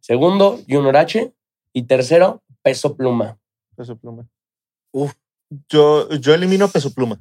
Segundo, 0.01 0.59
Junior 0.69 0.97
H. 0.97 1.33
Y 1.73 1.83
tercero, 1.83 2.43
Peso 2.61 2.95
Pluma. 2.95 3.39
Peso 3.75 3.97
Pluma. 3.97 4.27
Uf. 4.91 5.13
Yo, 5.69 6.09
yo 6.09 6.33
elimino 6.33 6.67
Peso 6.67 6.93
Pluma. 6.93 7.19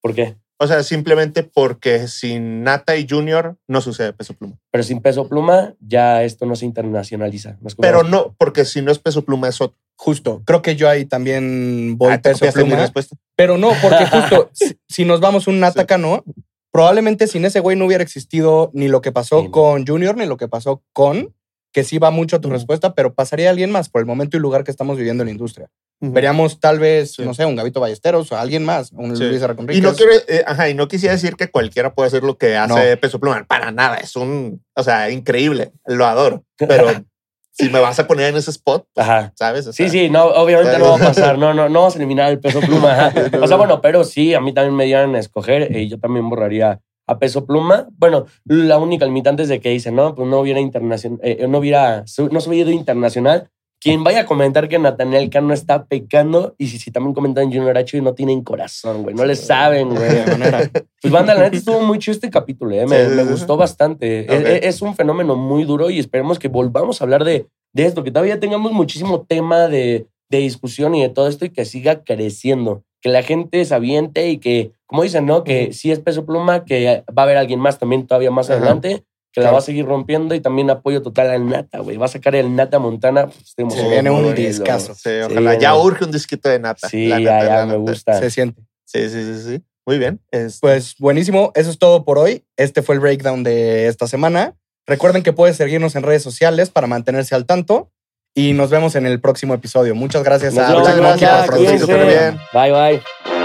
¿Por 0.00 0.14
qué? 0.14 0.36
O 0.60 0.66
sea, 0.66 0.82
simplemente 0.82 1.44
porque 1.44 2.08
sin 2.08 2.64
Nata 2.64 2.96
y 2.96 3.06
Junior 3.08 3.56
no 3.68 3.80
sucede 3.80 4.12
Peso 4.12 4.34
Pluma. 4.34 4.58
Pero 4.70 4.82
sin 4.84 5.00
Peso 5.00 5.28
Pluma 5.28 5.74
ya 5.80 6.24
esto 6.24 6.46
no 6.46 6.56
se 6.56 6.66
internacionaliza. 6.66 7.56
No 7.60 7.68
Pero 7.78 8.02
no, 8.02 8.34
porque 8.38 8.64
si 8.64 8.82
no 8.82 8.90
es 8.90 8.98
Peso 8.98 9.24
Pluma 9.24 9.48
es 9.48 9.60
otro. 9.60 9.78
Justo. 10.00 10.42
Creo 10.46 10.62
que 10.62 10.76
yo 10.76 10.88
ahí 10.88 11.04
también 11.06 11.98
voy 11.98 12.12
Ah, 12.12 12.22
peso 12.22 12.46
pluma. 12.52 12.76
respuesta. 12.76 13.16
Pero 13.36 13.58
no, 13.58 13.72
porque 13.82 14.06
justo 14.06 14.48
si, 14.52 14.78
si 14.88 15.04
nos 15.04 15.20
vamos 15.20 15.48
un 15.48 15.58
Natacano, 15.58 16.22
probablemente 16.70 17.26
sin 17.26 17.44
ese 17.44 17.58
güey 17.60 17.76
no 17.76 17.84
hubiera 17.86 18.04
existido 18.04 18.70
ni 18.74 18.86
lo 18.88 19.00
que 19.00 19.10
pasó 19.12 19.40
Sí, 19.40 19.44
no. 19.46 19.50
con 19.50 19.86
Junior 19.86 20.16
ni 20.16 20.26
lo 20.26 20.36
que 20.36 20.46
pasó 20.48 20.82
con, 20.92 21.34
que 21.72 21.82
sí 21.84 21.98
va 21.98 22.10
mucho 22.10 22.36
a 22.36 22.40
tu 22.40 22.48
respuesta, 22.48 22.94
pero 22.94 23.12
pasaría 23.14 23.50
alguien 23.50 23.70
más 23.72 23.88
por 23.88 24.00
el 24.00 24.06
momento 24.06 24.36
y 24.36 24.40
lugar 24.40 24.62
que 24.64 24.70
estamos 24.70 24.96
viviendo 24.96 25.22
en 25.22 25.26
la 25.26 25.32
industria. 25.32 25.68
Veríamos 26.00 26.60
tal 26.60 26.78
vez, 26.78 27.14
Sí. 27.14 27.22
no 27.24 27.34
sé, 27.34 27.44
un 27.44 27.56
Gavito 27.56 27.80
Ballesteros 27.80 28.30
o 28.30 28.36
alguien 28.36 28.64
más, 28.64 28.92
un 28.92 29.16
Sí. 29.16 29.24
Luis. 29.24 29.42
Y 29.70 29.80
no 29.80 29.94
quiero, 29.94 30.12
eh, 30.28 30.44
ajá, 30.46 30.68
y 30.70 30.74
no 30.74 30.86
quisiera 30.86 31.14
decir 31.16 31.34
que 31.34 31.50
cualquiera 31.50 31.92
puede 31.92 32.06
hacer 32.06 32.22
lo 32.22 32.38
que 32.38 32.56
hace 32.56 32.90
No. 32.94 33.00
Peso 33.00 33.18
Pluma. 33.18 33.44
Para 33.48 33.72
nada. 33.72 33.96
Es 33.96 34.14
un, 34.14 34.62
o 34.76 34.82
sea, 34.84 35.10
increíble. 35.10 35.72
Lo 35.86 36.06
adoro. 36.06 36.44
Pero 36.56 36.86
si 37.58 37.68
me 37.70 37.80
vas 37.80 37.98
a 37.98 38.06
poner 38.06 38.28
en 38.30 38.36
ese 38.36 38.50
spot, 38.50 38.86
pues, 38.94 39.06
Ajá. 39.08 39.32
¿sabes? 39.36 39.66
O 39.66 39.72
Sí, 39.72 39.84
sea, 39.84 39.90
sí, 39.90 40.10
no, 40.10 40.24
obviamente 40.26 40.70
Claro. 40.70 40.84
no 40.86 40.90
va 40.92 40.96
a 40.96 41.08
pasar. 41.08 41.38
No, 41.38 41.52
no, 41.54 41.68
no 41.68 41.80
vamos 41.80 41.94
a 41.94 41.98
eliminar 41.98 42.30
el 42.30 42.38
peso 42.40 42.60
pluma. 42.60 43.12
O 43.42 43.46
sea, 43.48 43.56
bueno, 43.56 43.80
pero 43.80 44.04
sí, 44.04 44.34
a 44.34 44.40
mí 44.40 44.52
también 44.54 44.74
me 44.76 44.84
dieran 44.84 45.14
a 45.14 45.18
escoger 45.18 45.74
y 45.76 45.88
yo 45.88 45.98
también 45.98 46.28
borraría 46.28 46.80
a 47.06 47.18
peso 47.18 47.46
pluma. 47.46 47.88
Bueno, 47.96 48.26
la 48.44 48.78
única 48.78 49.04
limitante 49.06 49.42
es 49.42 49.48
de 49.48 49.60
que 49.60 49.70
dicen, 49.70 49.96
no, 49.96 50.14
pues 50.14 50.28
no 50.28 50.40
hubiera 50.40 50.60
internacional, 50.60 51.20
no 51.48 51.58
hubiera, 51.58 52.06
su- 52.06 52.28
no 52.28 52.38
hubiera 52.38 52.70
ido 52.70 52.78
internacional. 52.78 53.48
Quien 53.80 54.02
vaya 54.02 54.20
a 54.20 54.26
comentar 54.26 54.68
que 54.68 54.78
Nathaniel 54.78 55.30
Cano 55.30 55.54
está 55.54 55.84
pecando 55.86 56.54
y 56.58 56.66
si, 56.66 56.78
si 56.78 56.90
también 56.90 57.14
comentan 57.14 57.46
Junior 57.52 57.78
H 57.78 57.96
y 57.96 58.00
no 58.00 58.12
tienen 58.14 58.42
corazón, 58.42 59.04
güey, 59.04 59.14
no 59.14 59.24
le 59.24 59.36
saben, 59.36 59.90
güey. 59.90 60.08
de 60.14 60.26
manera. 60.26 60.70
Pues 61.00 61.12
banda, 61.12 61.32
la 61.34 61.42
neta 61.42 61.56
estuvo 61.56 61.80
muy 61.80 61.98
chido 62.00 62.14
este 62.14 62.28
capítulo, 62.28 62.72
¿eh? 62.74 62.86
me, 62.86 63.04
Sí, 63.04 63.10
sí, 63.10 63.16
me 63.16 63.22
sí. 63.24 63.30
gustó 63.30 63.56
bastante. 63.56 64.22
Ok. 64.22 64.30
Es, 64.30 64.64
es 64.64 64.82
un 64.82 64.96
fenómeno 64.96 65.36
muy 65.36 65.62
duro 65.64 65.90
y 65.90 66.00
esperemos 66.00 66.38
que 66.40 66.48
volvamos 66.48 67.00
a 67.00 67.04
hablar 67.04 67.22
de, 67.24 67.46
de 67.72 67.84
esto, 67.86 68.02
que 68.02 68.10
todavía 68.10 68.40
tengamos 68.40 68.72
muchísimo 68.72 69.22
tema 69.28 69.68
de, 69.68 70.06
de 70.28 70.38
discusión 70.38 70.96
y 70.96 71.02
de 71.02 71.08
todo 71.10 71.28
esto 71.28 71.44
y 71.44 71.50
que 71.50 71.64
siga 71.64 72.02
creciendo. 72.02 72.82
Que 73.00 73.10
la 73.10 73.22
gente 73.22 73.64
se 73.64 73.72
aviente 73.76 74.28
y 74.28 74.38
que, 74.38 74.72
como 74.86 75.04
dicen, 75.04 75.24
¿no? 75.24 75.44
Que 75.44 75.72
si 75.72 75.92
es 75.92 76.00
peso 76.00 76.26
pluma, 76.26 76.64
que 76.64 77.04
va 77.16 77.22
a 77.22 77.24
haber 77.26 77.36
alguien 77.36 77.60
más 77.60 77.78
también 77.78 78.08
todavía 78.08 78.32
más 78.32 78.50
Ajá. 78.50 78.58
adelante, 78.58 79.04
que 79.32 79.40
la 79.40 79.50
va 79.52 79.58
a 79.58 79.62
seguir 79.62 79.84
rompiendo 79.86 80.34
y 80.34 80.40
también 80.40 80.70
apoyo 80.70 81.02
total 81.02 81.30
al 81.30 81.46
Nata, 81.46 81.78
güey. 81.80 81.96
Va 81.96 82.06
a 82.06 82.08
sacar 82.08 82.34
el 82.34 82.54
Nata 82.56 82.78
Montana. 82.78 83.26
Pues, 83.26 83.74
Se 83.74 83.88
viene 83.88 84.10
un 84.10 84.34
discazo. 84.34 84.94
Sí, 84.94 85.10
ojalá. 85.24 85.52
Sí, 85.54 85.58
ya 85.60 85.76
urge 85.76 86.04
un 86.04 86.10
disquito 86.10 86.48
de 86.48 86.58
Nata. 86.58 86.88
Sí, 86.88 87.08
la 87.08 87.20
ya, 87.20 87.34
neta, 87.34 87.46
ya, 87.46 87.56
la 87.56 87.66
me 87.66 87.76
gusta. 87.76 88.18
Se 88.18 88.30
siente. 88.30 88.62
Sí, 88.84 89.08
sí, 89.10 89.22
sí, 89.22 89.42
sí. 89.42 89.62
Muy 89.86 89.98
bien. 89.98 90.20
Este, 90.30 90.58
Pues 90.60 90.94
buenísimo, 90.98 91.52
eso 91.54 91.70
es 91.70 91.78
todo 91.78 92.04
por 92.04 92.18
hoy. 92.18 92.44
Este 92.56 92.82
fue 92.82 92.94
el 92.94 93.00
breakdown 93.00 93.42
de 93.42 93.86
esta 93.86 94.06
semana. 94.06 94.54
Recuerden 94.86 95.22
que 95.22 95.32
pueden 95.32 95.54
seguirnos 95.54 95.94
en 95.96 96.02
redes 96.02 96.22
sociales 96.22 96.70
para 96.70 96.86
mantenerse 96.86 97.34
al 97.34 97.44
tanto 97.46 97.90
y 98.34 98.52
nos 98.54 98.70
vemos 98.70 98.94
en 98.96 99.06
el 99.06 99.20
próximo 99.20 99.52
episodio. 99.54 99.94
Muchas 99.94 100.22
gracias 100.24 100.54
Nos 100.54 100.64
a 100.64 100.68
vemos, 100.68 100.82
Muchas 100.82 100.96
gracias, 100.98 101.46
por 101.46 101.56
cuídense. 101.56 101.86
producir. 101.86 102.06
súper 102.06 102.32
bien. 102.32 102.38
Bye, 102.52 102.72
bye. 102.72 103.37